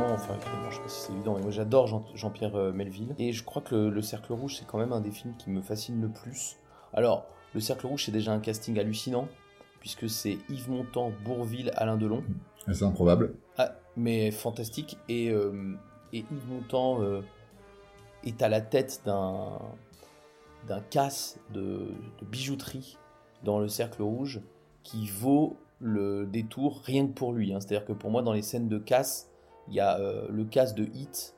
Évidemment, 0.00 0.14
enfin, 0.14 0.34
évidemment, 0.34 0.70
je 0.70 0.76
sais 0.76 0.82
pas 0.82 0.88
si 0.88 1.00
c'est 1.06 1.12
évident, 1.12 1.34
mais 1.36 1.42
moi, 1.42 1.50
j'adore 1.50 1.86
Jean- 1.86 2.04
Jean-Pierre 2.14 2.54
euh, 2.56 2.72
Melville. 2.72 3.14
Et 3.18 3.32
je 3.32 3.44
crois 3.44 3.62
que 3.62 3.74
le, 3.74 3.90
Le 3.90 4.02
Cercle 4.02 4.32
Rouge, 4.32 4.56
c'est 4.58 4.66
quand 4.66 4.78
même 4.78 4.92
un 4.92 5.00
des 5.00 5.10
films 5.10 5.34
qui 5.38 5.50
me 5.50 5.60
fascine 5.60 6.00
le 6.00 6.08
plus. 6.08 6.56
Alors, 6.92 7.26
Le 7.54 7.60
Cercle 7.60 7.86
Rouge, 7.86 8.04
c'est 8.06 8.12
déjà 8.12 8.32
un 8.32 8.40
casting 8.40 8.78
hallucinant, 8.78 9.28
puisque 9.80 10.08
c'est 10.08 10.38
Yves 10.48 10.70
Montand, 10.70 11.12
Bourville, 11.24 11.72
Alain 11.76 11.96
Delon. 11.96 12.22
C'est 12.70 12.84
improbable. 12.84 13.34
Ah, 13.58 13.72
mais 13.96 14.30
fantastique. 14.30 14.98
Et, 15.08 15.30
euh, 15.30 15.74
et 16.12 16.18
Yves 16.18 16.48
Montand 16.48 17.02
euh, 17.02 17.22
est 18.24 18.42
à 18.42 18.48
la 18.48 18.60
tête 18.60 19.02
d'un 19.04 19.58
d'un 20.68 20.80
casse 20.82 21.38
de, 21.54 21.86
de 22.20 22.26
bijouterie 22.30 22.98
dans 23.44 23.58
le 23.58 23.66
cercle 23.66 24.02
rouge 24.02 24.42
qui 24.82 25.06
vaut 25.06 25.56
le 25.80 26.26
détour 26.26 26.82
rien 26.84 27.06
que 27.06 27.12
pour 27.14 27.32
lui. 27.32 27.54
hein. 27.54 27.60
C'est-à-dire 27.60 27.86
que 27.86 27.94
pour 27.94 28.10
moi, 28.10 28.20
dans 28.20 28.34
les 28.34 28.42
scènes 28.42 28.68
de 28.68 28.76
casse, 28.78 29.29
il 29.70 29.76
y 29.76 29.80
a 29.80 29.98
euh, 29.98 30.28
le 30.28 30.44
casse 30.44 30.74
de 30.74 30.84
Hit, 30.84 31.34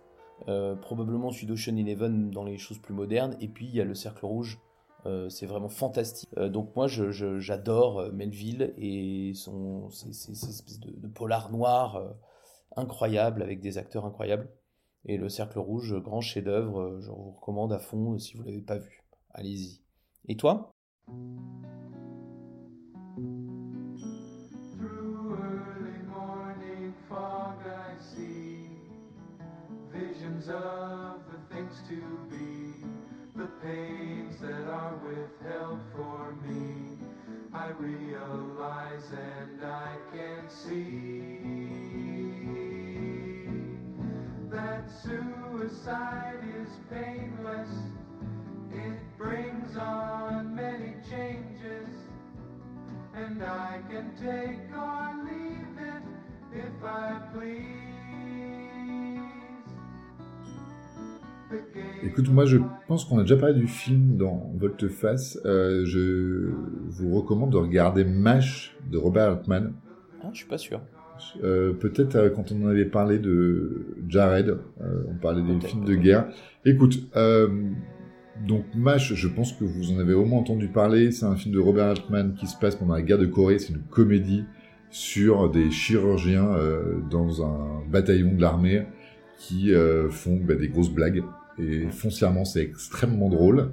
euh, 0.48 0.74
probablement 0.74 1.30
celui 1.30 1.46
d'Ocean 1.46 1.76
Eleven 1.76 2.30
dans 2.30 2.44
les 2.44 2.58
choses 2.58 2.78
plus 2.78 2.94
modernes, 2.94 3.36
et 3.40 3.48
puis 3.48 3.66
il 3.66 3.74
y 3.74 3.80
a 3.80 3.84
le 3.84 3.94
cercle 3.94 4.26
rouge. 4.26 4.58
Euh, 5.04 5.28
c'est 5.28 5.46
vraiment 5.46 5.68
fantastique. 5.68 6.28
Donc 6.36 6.74
moi, 6.76 6.86
j'adore 6.86 8.12
Melville 8.12 8.72
et 8.78 9.32
son, 9.34 9.90
ces, 9.90 10.12
ces- 10.12 10.34
ces 10.34 10.48
espèces 10.50 10.80
de, 10.80 10.90
de 10.90 11.08
polar 11.08 11.50
noir 11.50 12.14
incroyables 12.76 13.42
avec 13.42 13.60
des 13.60 13.78
acteurs 13.78 14.06
incroyables. 14.06 14.48
Et 15.04 15.16
le 15.16 15.28
Cercle 15.28 15.58
Rouge, 15.58 16.00
grand 16.00 16.20
chef-d'œuvre, 16.20 17.00
je 17.00 17.10
vous 17.10 17.32
recommande 17.32 17.72
à 17.72 17.80
fond 17.80 18.16
si 18.18 18.36
vous 18.36 18.44
l'avez 18.44 18.60
pas 18.62 18.78
vu. 18.78 19.02
Allez-y. 19.34 19.80
Et 20.28 20.36
toi? 20.36 20.70
Of 30.48 31.20
the 31.30 31.54
things 31.54 31.76
to 31.88 32.00
be, 32.30 32.84
the 33.36 33.46
pains 33.62 34.40
that 34.40 34.68
are 34.68 34.96
withheld 35.04 35.80
for 35.94 36.34
me. 36.46 36.98
I 37.54 37.68
realize 37.78 39.04
and 39.12 39.64
I 39.64 39.96
can 40.12 40.48
see 40.48 41.38
that 44.50 44.84
suicide 45.04 46.40
is 46.60 46.68
painless. 46.90 47.68
It 48.72 48.98
brings 49.18 49.76
on 49.76 50.54
many 50.56 50.94
changes. 51.10 51.88
And 53.14 53.44
I 53.44 53.80
can 53.90 54.12
take 54.16 54.74
or 54.74 55.14
leave 55.24 55.78
it 55.78 56.02
if 56.54 56.84
I 56.84 57.20
please. 57.34 57.81
Écoute, 62.04 62.28
moi 62.30 62.44
je 62.46 62.58
pense 62.88 63.04
qu'on 63.04 63.18
a 63.18 63.22
déjà 63.22 63.36
parlé 63.36 63.54
du 63.54 63.68
film 63.68 64.16
dans 64.16 64.52
Volte-Face. 64.56 65.38
Euh, 65.44 65.84
je 65.84 66.50
vous 66.88 67.14
recommande 67.14 67.50
de 67.52 67.56
regarder 67.56 68.04
MASH 68.04 68.76
de 68.90 68.98
Robert 68.98 69.30
Altman. 69.30 69.72
ah, 70.22 70.28
Je 70.32 70.38
suis 70.38 70.48
pas 70.48 70.58
sûr. 70.58 70.80
Euh, 71.44 71.72
Peut-être 71.72 72.16
euh, 72.16 72.30
quand 72.30 72.50
on 72.50 72.66
avait 72.66 72.86
parlé 72.86 73.18
de 73.18 73.86
Jared, 74.08 74.58
on 74.80 75.14
parlait 75.14 75.42
des 75.42 75.60
films 75.66 75.84
de 75.84 75.94
guerre. 75.94 76.26
Écoute, 76.64 77.08
donc 78.46 78.64
MASH, 78.74 79.14
je 79.14 79.28
pense 79.28 79.52
que 79.52 79.64
vous 79.64 79.92
en 79.92 80.00
avez 80.00 80.14
au 80.14 80.24
moins 80.24 80.40
entendu 80.40 80.66
parler. 80.68 81.12
C'est 81.12 81.26
un 81.26 81.36
film 81.36 81.54
de 81.54 81.60
Robert 81.60 81.86
Altman 81.86 82.34
qui 82.34 82.46
se 82.46 82.58
passe 82.58 82.74
pendant 82.74 82.94
la 82.94 83.02
guerre 83.02 83.18
de 83.18 83.26
Corée. 83.26 83.58
C'est 83.58 83.72
une 83.72 83.82
comédie 83.82 84.44
sur 84.90 85.50
des 85.50 85.70
chirurgiens 85.70 86.50
dans 87.10 87.46
un 87.46 87.82
bataillon 87.88 88.34
de 88.34 88.40
l'armée 88.40 88.82
qui 89.38 89.72
font 90.10 90.40
bah, 90.42 90.54
des 90.54 90.68
grosses 90.68 90.90
blagues. 90.90 91.22
Et 91.62 91.86
foncièrement, 91.90 92.44
c'est 92.44 92.62
extrêmement 92.62 93.28
drôle. 93.28 93.70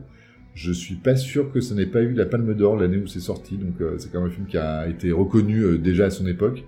Je 0.54 0.72
suis 0.72 0.96
pas 0.96 1.16
sûr 1.16 1.52
que 1.52 1.62
ça 1.62 1.76
n'ait 1.76 1.86
pas 1.86 2.02
eu 2.02 2.14
la 2.14 2.26
Palme 2.26 2.54
d'Or 2.54 2.76
l'année 2.76 2.98
où 2.98 3.08
c'est 3.08 3.20
sorti. 3.20 3.58
Donc 3.58 3.82
euh, 3.82 3.96
c'est 3.98 4.12
quand 4.12 4.20
même 4.22 4.30
un 4.30 4.34
film 4.34 4.48
qui 4.48 4.58
a 4.58 4.88
été 4.88 5.12
reconnu 5.12 5.60
euh, 5.62 5.78
déjà 5.78 6.06
à 6.06 6.10
son 6.10 6.28
époque. 6.28 6.66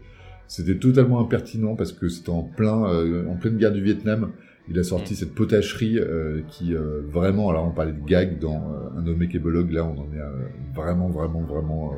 C'était 0.47 0.75
totalement 0.75 1.19
impertinent 1.19 1.75
parce 1.75 1.91
que 1.91 2.07
c'était 2.09 2.29
en 2.29 2.43
plein, 2.43 2.85
euh, 2.89 3.27
en 3.27 3.35
pleine 3.35 3.57
guerre 3.57 3.73
du 3.73 3.81
Vietnam. 3.81 4.31
Il 4.69 4.77
a 4.79 4.83
sorti 4.83 5.15
cette 5.15 5.33
potacherie 5.33 5.97
euh, 5.99 6.41
qui 6.47 6.73
euh, 6.75 7.01
vraiment, 7.09 7.49
alors 7.49 7.65
on 7.65 7.71
parlait 7.71 7.91
de 7.93 8.05
gag 8.05 8.39
dans 8.39 8.71
euh, 8.95 9.13
un 9.21 9.25
kébologue, 9.27 9.71
là 9.71 9.85
on 9.85 9.99
en 9.99 10.05
est 10.13 10.75
vraiment, 10.75 11.09
vraiment, 11.09 11.41
vraiment, 11.41 11.93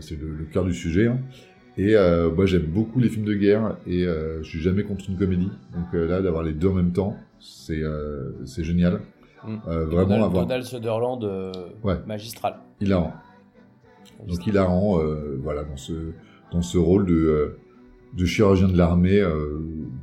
c'est 0.00 0.18
le, 0.18 0.34
le 0.34 0.44
cœur 0.46 0.64
du 0.64 0.72
sujet. 0.72 1.08
hein. 1.08 1.18
Et 1.78 1.94
euh, 1.94 2.28
moi 2.30 2.44
j'aime 2.44 2.64
beaucoup 2.66 2.98
les 2.98 3.08
films 3.08 3.24
de 3.24 3.34
guerre 3.34 3.76
et 3.86 4.04
euh, 4.04 4.42
je 4.42 4.48
suis 4.48 4.58
jamais 4.60 4.82
contre 4.82 5.08
une 5.08 5.16
comédie. 5.16 5.50
Donc 5.72 5.86
euh, 5.94 6.08
là 6.08 6.20
d'avoir 6.20 6.42
les 6.42 6.52
deux 6.52 6.68
en 6.68 6.74
même 6.74 6.92
temps, 6.92 7.16
c'est 7.38 7.80
euh, 7.82 8.32
c'est 8.44 8.64
génial. 8.64 9.00
Mm. 9.44 9.56
Euh, 9.68 9.84
vraiment 9.86 10.06
Donald, 10.08 10.24
avoir 10.24 10.46
Donald 10.46 10.64
Sutherland, 10.64 11.24
Ouais. 11.84 11.98
magistral. 12.06 12.56
hilarant. 12.80 13.12
Donc 14.26 14.44
hilarant, 14.46 15.00
euh, 15.00 15.38
voilà, 15.40 15.62
dans 15.62 15.76
ce 15.76 15.92
dans 16.50 16.62
ce 16.62 16.78
rôle 16.78 17.06
de 17.06 17.56
de 18.14 18.24
chirurgien 18.24 18.68
de 18.68 18.76
l'armée 18.76 19.22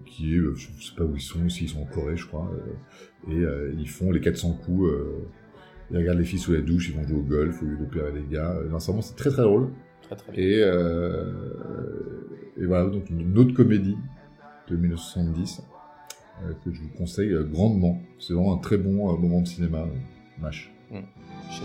qui 0.05 0.35
est, 0.35 0.39
je 0.55 0.67
sais 0.81 0.95
pas 0.95 1.03
où 1.03 1.15
ils 1.15 1.21
sont, 1.21 1.49
s'ils 1.49 1.67
sont 1.67 1.81
en 1.81 1.85
Corée, 1.85 2.15
je 2.15 2.27
crois, 2.27 2.49
et 3.29 3.43
ils 3.77 3.89
font 3.89 4.11
les 4.11 4.21
400 4.21 4.59
coups. 4.63 4.91
Ils 5.91 5.97
regardent 5.97 6.19
les 6.19 6.23
filles 6.25 6.39
sous 6.39 6.53
la 6.53 6.61
douche, 6.61 6.89
ils 6.89 6.95
vont 6.95 7.05
jouer 7.07 7.17
au 7.17 7.23
golf 7.23 7.61
au 7.61 7.65
lieu 7.65 7.77
d'opérer 7.77 8.11
les 8.13 8.23
gars. 8.31 8.55
Non, 8.69 8.77
vraiment, 8.77 9.01
c'est 9.01 9.15
très 9.15 9.31
très 9.31 9.41
drôle. 9.41 9.69
Très 10.05 10.15
très 10.15 10.31
bien. 10.31 10.41
Et, 10.43 10.61
euh, 10.63 11.31
et 12.57 12.65
voilà, 12.65 12.85
donc 12.89 13.09
une 13.09 13.37
autre 13.37 13.53
comédie 13.53 13.97
de 14.69 14.75
1970 14.75 15.61
euh, 16.43 16.53
que 16.63 16.71
je 16.73 16.81
vous 16.81 16.89
conseille 16.97 17.33
grandement. 17.51 18.01
C'est 18.19 18.33
vraiment 18.33 18.53
un 18.55 18.59
très 18.59 18.77
bon 18.77 19.13
euh, 19.13 19.17
moment 19.17 19.41
de 19.41 19.47
cinéma, 19.47 19.79
euh, 19.79 20.41
MASH. 20.41 20.71
Chez- 21.49 21.63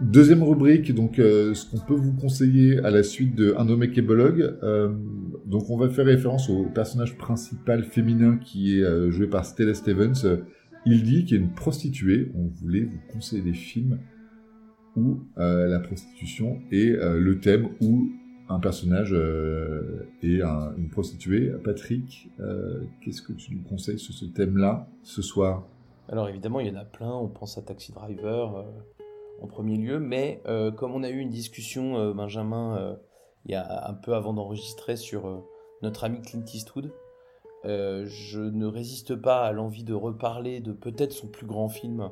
Deuxième 0.00 0.42
rubrique, 0.42 0.94
donc 0.94 1.18
euh, 1.18 1.54
ce 1.54 1.64
qu'on 1.70 1.78
peut 1.82 1.94
vous 1.94 2.12
conseiller 2.12 2.78
à 2.80 2.90
la 2.90 3.02
suite 3.02 3.34
de 3.34 3.54
Un 3.56 3.86
kébologue. 3.86 4.58
Euh, 4.62 4.94
donc 5.46 5.70
on 5.70 5.78
va 5.78 5.88
faire 5.88 6.04
référence 6.04 6.50
au 6.50 6.64
personnage 6.64 7.16
principal 7.16 7.82
féminin 7.82 8.36
qui 8.36 8.78
est 8.78 8.82
euh, 8.84 9.10
joué 9.10 9.26
par 9.26 9.46
Stella 9.46 9.72
Stevens, 9.72 10.12
euh, 10.24 10.36
Hildy, 10.84 11.24
qui 11.24 11.34
est 11.34 11.38
une 11.38 11.54
prostituée. 11.54 12.30
On 12.34 12.44
voulait 12.46 12.82
vous 12.84 12.98
conseiller 13.10 13.40
des 13.42 13.54
films 13.54 13.98
où 14.96 15.20
euh, 15.38 15.66
la 15.66 15.80
prostitution 15.80 16.58
est 16.70 16.90
euh, 16.90 17.18
le 17.18 17.40
thème 17.40 17.68
où 17.80 18.10
un 18.50 18.60
personnage 18.60 19.14
euh, 19.14 20.06
est 20.22 20.42
un- 20.42 20.74
une 20.76 20.90
prostituée. 20.90 21.52
Patrick, 21.64 22.30
euh, 22.38 22.82
qu'est-ce 23.00 23.22
que 23.22 23.32
tu 23.32 23.54
nous 23.54 23.62
conseilles 23.62 23.98
sur 23.98 24.12
ce 24.12 24.26
thème-là 24.26 24.88
ce 25.02 25.22
soir? 25.22 25.66
Alors 26.10 26.28
évidemment, 26.28 26.60
il 26.60 26.68
y 26.68 26.70
en 26.70 26.78
a 26.80 26.84
plein. 26.84 27.10
On 27.12 27.28
pense 27.28 27.56
à 27.56 27.62
Taxi 27.62 27.92
Driver 27.92 28.56
euh, 28.58 28.62
en 29.40 29.46
premier 29.46 29.76
lieu, 29.76 29.98
mais 29.98 30.42
euh, 30.46 30.70
comme 30.70 30.94
on 30.94 31.02
a 31.02 31.10
eu 31.10 31.18
une 31.18 31.30
discussion, 31.30 31.96
euh, 31.96 32.12
Benjamin, 32.12 32.76
euh, 32.78 32.96
il 33.44 33.52
y 33.52 33.54
a 33.54 33.88
un 33.88 33.94
peu 33.94 34.14
avant 34.14 34.32
d'enregistrer 34.32 34.96
sur 34.96 35.44
notre 35.82 36.04
ami 36.04 36.20
Clint 36.20 36.44
Eastwood, 36.52 36.92
je 37.64 38.40
ne 38.40 38.66
résiste 38.66 39.16
pas 39.16 39.44
à 39.44 39.52
l'envie 39.52 39.84
de 39.84 39.94
reparler 39.94 40.60
de 40.60 40.72
peut-être 40.72 41.12
son 41.12 41.28
plus 41.28 41.46
grand 41.46 41.68
film, 41.68 42.10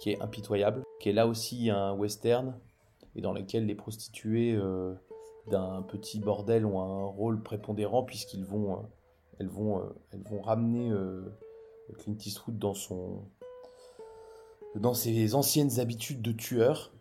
qui 0.00 0.10
est 0.10 0.20
Impitoyable, 0.20 0.82
qui 0.98 1.08
est 1.08 1.12
là 1.12 1.28
aussi 1.28 1.70
un 1.70 1.92
western 1.92 2.58
et 3.14 3.20
dans 3.20 3.32
lequel 3.32 3.66
les 3.66 3.76
prostituées 3.76 4.58
d'un 5.50 5.82
petit 5.82 6.18
bordel 6.18 6.66
ont 6.66 6.80
un 6.80 7.04
rôle 7.04 7.42
prépondérant 7.42 8.02
puisqu'ils 8.02 8.44
vont, 8.44 8.84
elles 9.38 9.48
vont, 9.48 9.82
elles 10.10 10.22
vont 10.22 10.40
ramener 10.40 10.92
Clint 11.98 12.16
Eastwood 12.24 12.58
dans 12.58 12.74
son 12.74 13.22
dans 14.76 14.94
ses 14.94 15.34
anciennes 15.34 15.78
habitudes 15.80 16.22
de 16.22 16.32
tueur. 16.32 16.92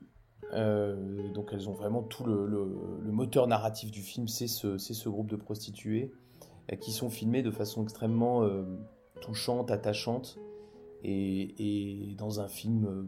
Euh, 0.53 1.31
donc 1.33 1.51
elles 1.53 1.69
ont 1.69 1.73
vraiment 1.73 2.03
tout 2.03 2.25
le, 2.25 2.45
le- 2.45 2.75
le 3.01 3.11
moteur 3.11 3.47
narratif 3.47 3.89
du 3.91 4.01
film, 4.01 4.27
c'est 4.27 4.47
ce, 4.47 5.07
groupe 5.09 5.27
de 5.29 5.37
prostituées 5.37 6.11
euh, 6.71 6.75
qui 6.75 6.91
sont 6.91 7.09
filmées 7.09 7.41
de 7.41 7.51
façon 7.51 7.83
extrêmement 7.83 8.43
euh, 8.43 8.63
touchante, 9.21 9.71
attachante 9.71 10.37
et, 11.03 12.09
et 12.11 12.15
dans 12.15 12.41
un 12.41 12.49
film 12.49 13.07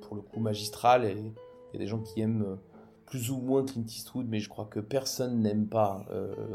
pour 0.00 0.16
le 0.16 0.22
coup 0.22 0.40
magistral. 0.40 1.04
Il 1.16 1.32
y 1.74 1.76
a 1.76 1.78
des 1.78 1.86
gens 1.86 2.00
qui 2.00 2.20
aiment 2.20 2.58
plus 3.06 3.30
ou 3.30 3.38
moins 3.38 3.64
Clint 3.64 3.84
Eastwood, 3.86 4.26
mais 4.28 4.40
je 4.40 4.48
crois 4.48 4.64
que 4.64 4.80
personne 4.80 5.40
n'aime 5.40 5.68
pas 5.68 6.04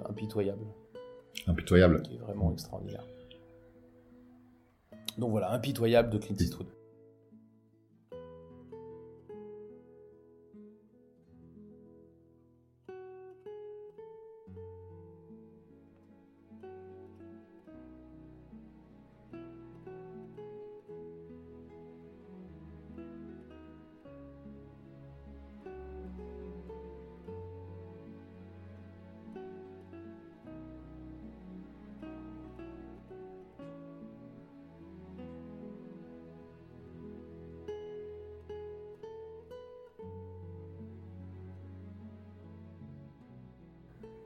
Impitoyable 0.09 0.65
Impitoyable. 1.47 2.01
qui 2.03 2.15
est 2.15 2.19
vraiment 2.19 2.51
extraordinaire. 2.51 3.05
Donc 5.17 5.31
voilà, 5.31 5.51
impitoyable 5.53 6.09
de 6.09 6.17
Clint 6.17 6.35
Eastwood. 6.37 6.67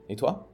Et 0.10 0.16
toi? 0.16 0.50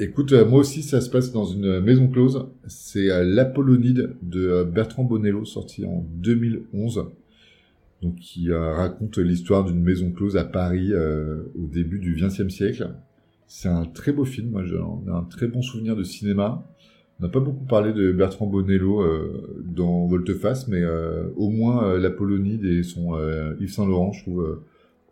Écoute, 0.00 0.32
euh, 0.32 0.46
moi 0.46 0.60
aussi, 0.60 0.82
ça 0.82 1.00
se 1.00 1.10
passe 1.10 1.32
dans 1.32 1.44
une 1.44 1.80
maison 1.80 2.08
close. 2.08 2.48
C'est 2.68 3.08
l'Apollonide 3.24 4.16
de 4.22 4.48
euh, 4.48 4.64
Bertrand 4.64 5.04
Bonello, 5.04 5.44
sorti 5.44 5.84
en 5.84 6.06
2011. 6.14 7.04
Donc, 8.02 8.14
qui 8.14 8.50
euh, 8.50 8.74
raconte 8.74 9.18
l'histoire 9.18 9.64
d'une 9.64 9.82
maison 9.82 10.12
close 10.12 10.36
à 10.36 10.44
Paris 10.44 10.92
au 10.94 11.66
début 11.66 11.98
du 11.98 12.14
XXe 12.14 12.48
siècle. 12.48 12.94
C'est 13.46 13.68
un 13.68 13.84
très 13.84 14.12
beau 14.12 14.24
film. 14.24 14.50
Moi, 14.50 14.64
j'en 14.64 15.02
ai 15.06 15.10
un 15.10 15.24
très 15.24 15.48
bon 15.48 15.62
souvenir 15.62 15.96
de 15.96 16.04
cinéma. 16.04 16.64
On 17.18 17.24
n'a 17.24 17.28
pas 17.28 17.40
beaucoup 17.40 17.64
parlé 17.64 17.92
de 17.92 18.12
Bertrand 18.12 18.46
Bonello 18.46 19.02
euh, 19.02 19.64
dans 19.66 20.06
Volteface, 20.06 20.68
mais 20.68 20.82
au 21.36 21.50
moins 21.50 21.98
l'Apollonide 21.98 22.64
et 22.64 22.84
son 22.84 23.18
Yves 23.58 23.72
Saint 23.72 23.86
Laurent, 23.86 24.12
je 24.12 24.22
trouve, 24.22 24.60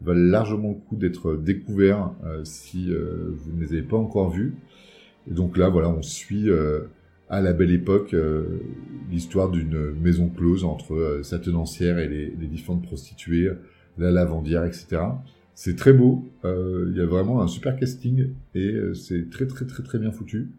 valent 0.01 0.31
largement 0.31 0.71
le 0.71 0.89
coup 0.89 0.97
d'être 0.97 1.37
découverts 1.37 2.13
euh, 2.25 2.45
si 2.45 2.91
euh, 2.91 3.31
vous 3.37 3.57
ne 3.57 3.61
les 3.61 3.73
avez 3.73 3.83
pas 3.83 3.97
encore 3.97 4.31
vus. 4.31 4.55
Et 5.31 5.35
donc 5.35 5.57
là, 5.57 5.69
voilà, 5.69 5.89
on 5.89 6.03
suit 6.03 6.51
euh, 6.51 6.83
à 7.29 7.41
la 7.41 7.53
belle 7.53 7.73
époque 7.73 8.15
euh, 8.15 8.61
l'histoire 9.11 9.51
d'une 9.51 9.93
maison 9.93 10.29
close 10.29 10.65
entre 10.65 11.21
sa 11.23 11.39
tenancière 11.39 11.99
et 11.99 12.09
les, 12.09 12.27
les 12.39 12.47
différentes 12.47 12.83
prostituées, 12.83 13.51
la 13.99 14.11
lavandière, 14.11 14.65
etc. 14.65 14.99
C'est 15.55 15.77
très 15.77 15.95
beau. 15.95 16.25
Il 16.45 16.95
y 16.95 17.01
a 17.01 17.07
vraiment 17.07 17.41
un 17.41 17.49
super 17.49 17.77
casting 17.77 18.29
et 18.55 18.75
c'est 18.95 19.31
très 19.31 19.47
très 19.47 19.65
très 19.65 19.83
très 19.83 19.99
bien 19.99 20.13
foutu. 20.13 20.51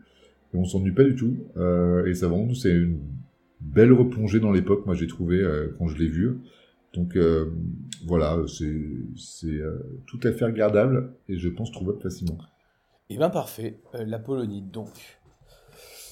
Et 0.53 0.57
on 0.57 0.65
s'ennuie 0.65 0.91
pas 0.91 1.03
du 1.03 1.15
tout. 1.15 1.37
Et 2.07 2.15
ça 2.15 2.27
vraiment, 2.27 2.51
c'est 2.55 2.71
une 2.71 2.97
belle 3.61 3.93
replongée 3.93 4.39
dans 4.39 4.51
l'époque. 4.51 4.87
Moi, 4.87 4.95
j'ai 4.95 5.05
trouvé 5.05 5.45
quand 5.77 5.87
je 5.87 5.97
l'ai 5.99 6.07
vu. 6.07 6.37
Donc 6.97 7.15
euh, 7.15 7.53
voilà, 8.07 8.37
c'est 8.47 8.65
euh, 9.45 10.01
tout 10.07 10.19
à 10.23 10.31
fait 10.33 10.45
regardable 10.45 11.13
et 11.29 11.37
je 11.37 11.47
pense 11.47 11.71
trouvable 11.71 12.01
facilement. 12.01 12.37
Eh 13.09 13.15
bien 13.17 13.29
parfait, 13.29 13.79
Euh, 13.95 14.03
la 14.05 14.19
Polonide 14.19 14.69
donc. 14.71 14.89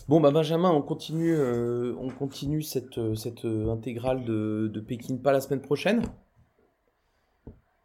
Bon 0.08 0.22
bah 0.22 0.30
Benjamin, 0.30 0.70
on 0.70 0.84
continue, 0.84 1.34
euh, 1.36 1.96
on 2.00 2.10
continue 2.10 2.62
cette, 2.62 3.00
cette 3.16 3.44
intégrale 3.46 4.24
de, 4.24 4.70
de 4.72 4.80
Pékin 4.80 5.18
pas 5.18 5.32
la 5.34 5.42
semaine 5.42 5.62
prochaine. 5.62 6.04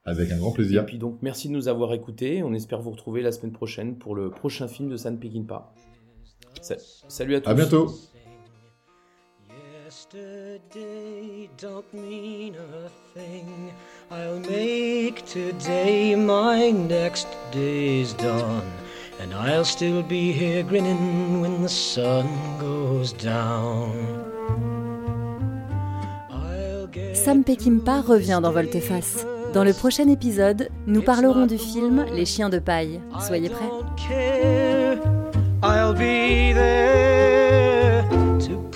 Avec 0.05 0.31
un 0.31 0.37
grand 0.39 0.51
Et 0.51 0.55
plaisir. 0.55 0.85
puis 0.87 0.99
donc 0.99 1.19
merci 1.23 1.49
de 1.49 1.55
nous 1.55 1.69
avoir 1.69 1.93
écoutés. 1.95 2.43
On 2.43 2.53
espère 2.53 2.83
vous 2.83 2.91
retrouver 2.91 3.23
la 3.23 3.33
semaine 3.33 3.53
prochaine 3.53 3.97
pour 3.97 4.15
le 4.15 4.31
prochain 4.31 4.69
film 4.69 4.91
de 4.91 4.97
San 4.99 5.19
Pékin 5.19 5.45
pas. 5.45 5.75
Sa- 6.61 6.77
Salut 7.09 7.37
à 7.37 7.41
tous. 7.41 7.49
À 7.51 7.55
bientôt. 7.55 7.95
Yes, 10.12 10.23
Yesterday 10.73 11.49
don't 11.57 11.94
mean 11.94 12.55
a 12.57 12.88
thing. 13.14 13.73
I'll 14.11 14.40
make 14.40 15.25
today 15.25 16.14
my 16.14 16.70
next 16.70 17.29
day's 17.53 18.12
dawn. 18.14 18.62
And 19.20 19.35
I'll 19.35 19.64
still 19.64 20.03
be 20.03 20.33
here 20.33 20.62
grinning 20.62 21.40
when 21.40 21.62
the 21.62 21.68
sun 21.68 22.27
goes 22.59 23.12
down. 23.12 23.92
Sam 27.14 27.44
Peckinpah 27.44 28.03
revient 28.07 28.40
dans 28.42 28.53
Volte-Face. 28.53 29.27
Dans 29.53 29.64
le 29.64 29.73
prochain 29.73 30.09
épisode, 30.09 30.70
nous 30.87 31.03
parlerons 31.03 31.46
du 31.46 31.59
film 31.59 32.07
Les 32.14 32.25
chiens 32.25 32.49
de 32.49 32.59
paille. 32.59 33.01
Soyez 33.20 33.51
prêts. 33.51 33.70
I'll 35.62 35.92
be 35.92 36.55
there 36.55 37.70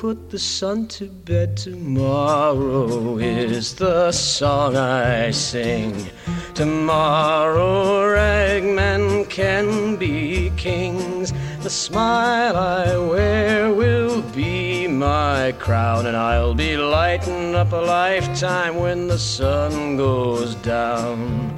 put 0.04 0.28
the 0.28 0.38
sun 0.38 0.86
to 0.86 1.06
bed 1.06 1.56
tomorrow 1.56 3.16
is 3.16 3.74
the 3.76 4.12
song 4.12 4.76
I 4.76 5.30
sing. 5.30 6.10
Tomorrow 6.52 8.12
ragmen 8.12 9.24
can 9.30 9.96
be 9.96 10.52
kings. 10.58 11.32
The 11.62 11.70
smile 11.70 12.54
I 12.54 12.98
wear 12.98 13.72
will 13.72 14.20
be 14.20 14.86
my 14.86 15.52
crown, 15.52 16.04
and 16.04 16.18
I'll 16.18 16.54
be 16.54 16.76
lighting 16.76 17.54
up 17.54 17.72
a 17.72 17.76
lifetime 17.76 18.76
when 18.76 19.08
the 19.08 19.18
sun 19.18 19.96
goes 19.96 20.54
down. 20.56 21.56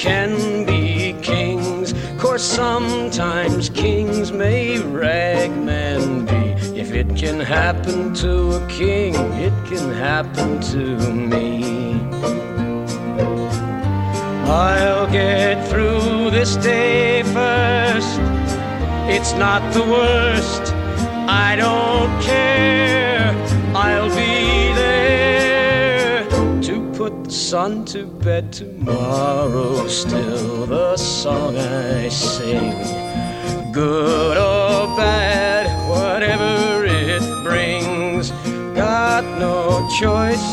Can 0.00 0.64
be 0.64 1.14
kings. 1.20 1.92
Course 2.18 2.42
sometimes 2.42 3.68
kings 3.68 4.32
may 4.32 4.78
ragmen 4.78 6.24
be. 6.24 6.80
If 6.80 6.92
it 6.92 7.14
can 7.14 7.38
happen 7.38 8.14
to 8.14 8.32
a 8.52 8.66
king, 8.66 9.14
it 9.46 9.52
can 9.68 9.92
happen 9.92 10.58
to 10.72 10.84
me. 11.12 12.00
I'll 14.48 15.06
get 15.12 15.68
through 15.68 16.30
this 16.30 16.56
day 16.56 17.22
first. 17.34 18.18
It's 19.14 19.34
not 19.34 19.60
the 19.74 19.82
worst. 19.82 20.72
I 21.28 21.56
don't 21.56 22.22
care. 22.22 23.34
I'll 23.76 24.08
be 24.16 24.69
put 27.00 27.24
the 27.24 27.30
sun 27.30 27.82
to 27.82 28.04
bed 28.04 28.52
tomorrow. 28.52 29.88
Still 29.88 30.66
the 30.66 30.98
song 30.98 31.56
I 31.56 32.10
sing. 32.10 32.72
Good 33.72 34.36
or 34.36 34.86
bad, 34.98 35.64
whatever 35.88 36.84
it 36.84 37.22
brings. 37.42 38.30
Got 38.76 39.24
no 39.38 39.88
choice. 39.98 40.48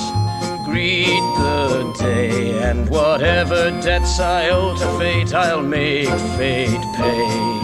Greet 0.64 1.26
the 1.44 1.94
day, 2.00 2.58
and 2.64 2.90
whatever 2.90 3.70
debts 3.82 4.18
I 4.18 4.48
owe 4.50 4.74
to 4.78 4.88
fate, 4.98 5.34
I'll 5.34 5.62
make 5.62 6.08
fate 6.38 6.86
pay. 6.96 7.57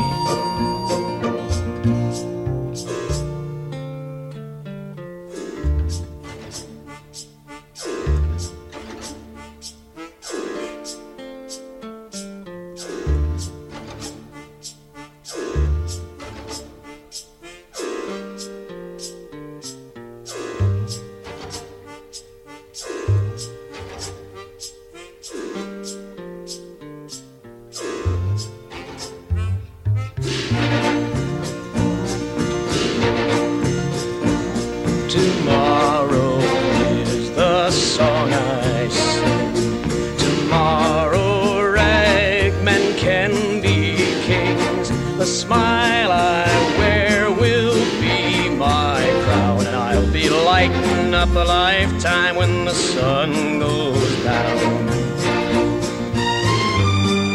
I'll 49.94 50.12
be 50.12 50.28
lighting 50.28 51.14
up 51.14 51.30
a 51.36 51.46
lifetime 51.46 52.36
when 52.36 52.66
the 52.66 52.74
sun 52.74 53.60
goes 53.60 54.24
down. 54.24 54.90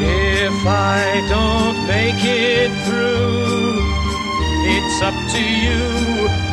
If 0.02 0.66
I 0.66 1.24
don't 1.34 1.78
make 1.86 2.22
it 2.24 2.70
through, 2.84 3.78
it's 4.74 4.98
up 5.08 5.18
to 5.34 5.42
you 5.64 5.84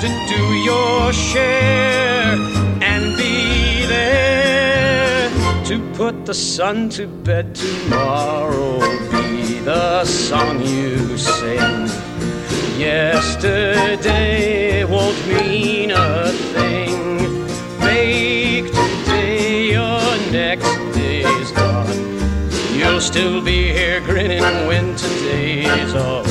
to 0.03 0.09
do 0.33 0.43
your 0.69 1.11
share 1.11 2.37
and 2.83 3.17
be 3.17 3.87
there 3.87 5.31
to 5.65 5.79
put 5.95 6.27
the 6.27 6.35
sun 6.35 6.89
to 6.89 7.07
bed 7.07 7.55
tomorrow. 7.55 8.77
Be 9.09 9.57
the 9.59 10.05
song 10.05 10.61
you 10.61 11.17
sing. 11.17 12.14
Yesterday 12.77 14.35
won't 14.83 15.27
mean 15.27 15.91
a 15.91 16.31
thing. 16.53 17.45
Make 17.79 18.71
today 18.73 19.71
your 19.71 20.17
next 20.31 20.75
day's 20.93 21.51
gone. 21.51 21.87
You'll 22.73 23.01
still 23.01 23.41
be 23.41 23.71
here 23.71 24.01
grinning 24.01 24.67
when 24.67 24.95
today's 24.95 25.93
all 25.93 26.23